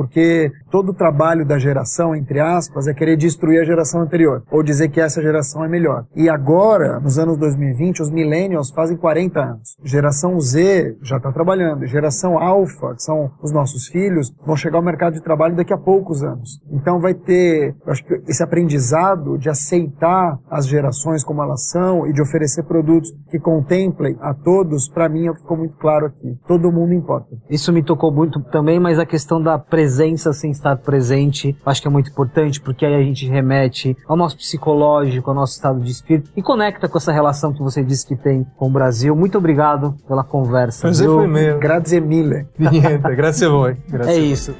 porque 0.00 0.50
todo 0.70 0.92
o 0.92 0.94
trabalho 0.94 1.44
da 1.44 1.58
geração, 1.58 2.16
entre 2.16 2.40
aspas, 2.40 2.86
é 2.86 2.94
querer 2.94 3.18
destruir 3.18 3.60
a 3.60 3.64
geração 3.64 4.00
anterior, 4.00 4.42
ou 4.50 4.62
dizer 4.62 4.88
que 4.88 4.98
essa 4.98 5.20
geração 5.20 5.62
é 5.62 5.68
melhor. 5.68 6.06
E 6.16 6.26
agora, 6.26 6.98
nos 6.98 7.18
anos 7.18 7.36
2020, 7.36 8.00
os 8.00 8.10
millennials 8.10 8.70
fazem 8.70 8.96
40 8.96 9.38
anos. 9.38 9.76
Geração 9.84 10.40
Z 10.40 10.96
já 11.02 11.18
está 11.18 11.30
trabalhando. 11.30 11.86
Geração 11.86 12.38
Alpha, 12.38 12.94
que 12.94 13.02
são 13.02 13.30
os 13.42 13.52
nossos 13.52 13.88
filhos, 13.88 14.34
vão 14.46 14.56
chegar 14.56 14.78
ao 14.78 14.82
mercado 14.82 15.12
de 15.12 15.22
trabalho 15.22 15.54
daqui 15.54 15.74
a 15.74 15.76
poucos 15.76 16.24
anos. 16.24 16.62
Então 16.72 16.98
vai 16.98 17.12
ter, 17.12 17.76
acho 17.86 18.02
que 18.02 18.22
esse 18.26 18.42
aprendizado 18.42 19.36
de 19.36 19.50
aceitar 19.50 20.38
as 20.50 20.66
gerações 20.66 21.22
como 21.22 21.42
elas 21.42 21.68
são 21.68 22.06
e 22.06 22.14
de 22.14 22.22
oferecer 22.22 22.62
produtos 22.62 23.12
que 23.30 23.38
contemplem 23.38 24.16
a 24.18 24.32
todos, 24.32 24.88
para 24.88 25.10
mim 25.10 25.26
é 25.26 25.30
o 25.30 25.34
que 25.34 25.42
ficou 25.42 25.58
muito 25.58 25.76
claro 25.76 26.06
aqui. 26.06 26.38
Todo 26.46 26.72
mundo 26.72 26.94
importa. 26.94 27.36
Isso 27.50 27.70
me 27.70 27.82
tocou 27.82 28.10
muito 28.10 28.40
também, 28.44 28.80
mas 28.80 28.98
a 28.98 29.04
questão 29.04 29.42
da 29.42 29.58
presença 29.58 29.89
sem 30.32 30.50
estar 30.50 30.76
presente, 30.76 31.56
acho 31.64 31.82
que 31.82 31.88
é 31.88 31.90
muito 31.90 32.10
importante, 32.10 32.60
porque 32.60 32.84
aí 32.86 32.94
a 32.94 33.02
gente 33.02 33.26
remete 33.26 33.96
ao 34.06 34.16
nosso 34.16 34.36
psicológico, 34.36 35.30
ao 35.30 35.36
nosso 35.36 35.54
estado 35.54 35.80
de 35.80 35.90
espírito 35.90 36.30
e 36.36 36.42
conecta 36.42 36.88
com 36.88 36.98
essa 36.98 37.12
relação 37.12 37.52
que 37.52 37.62
você 37.62 37.82
disse 37.82 38.06
que 38.06 38.16
tem 38.16 38.46
com 38.56 38.68
o 38.68 38.70
Brasil. 38.70 39.14
Muito 39.14 39.38
obrigado 39.38 39.94
pela 40.06 40.24
conversa. 40.24 40.82
Prazer 40.82 41.08
foi 41.08 41.26
meu. 41.26 41.58
Grazie 41.58 42.00
mille. 42.00 42.46
Niente, 42.58 43.16
grazie 43.16 43.46
a 43.46 43.50
voi. 43.50 43.76
Grazie 43.88 44.14
É 44.14 44.18
isso. 44.18 44.54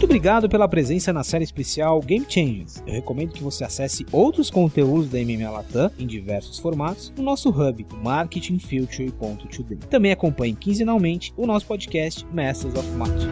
Muito 0.00 0.08
obrigado 0.08 0.48
pela 0.48 0.66
presença 0.66 1.12
na 1.12 1.22
série 1.22 1.44
especial 1.44 2.00
Game 2.00 2.24
Changers. 2.26 2.82
Eu 2.86 2.94
recomendo 2.94 3.34
que 3.34 3.42
você 3.42 3.64
acesse 3.64 4.06
outros 4.10 4.48
conteúdos 4.50 5.10
da 5.10 5.18
MMA 5.18 5.50
Latam 5.50 5.90
em 5.98 6.06
diversos 6.06 6.58
formatos 6.58 7.12
no 7.14 7.22
nosso 7.22 7.50
hub 7.50 7.86
marketingfuture.today. 8.02 9.76
Também 9.90 10.10
acompanhe 10.10 10.54
quinzenalmente 10.54 11.34
o 11.36 11.46
nosso 11.46 11.66
podcast 11.66 12.26
Masters 12.32 12.74
of 12.76 12.88
Marketing. 12.92 13.28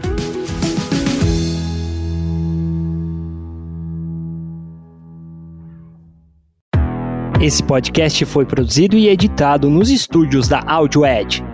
Esse 7.41 7.63
podcast 7.63 8.23
foi 8.25 8.45
produzido 8.45 8.95
e 8.95 9.07
editado 9.07 9.71
nos 9.71 9.89
estúdios 9.89 10.47
da 10.47 10.61
Audio 10.67 11.03
Edge. 11.03 11.48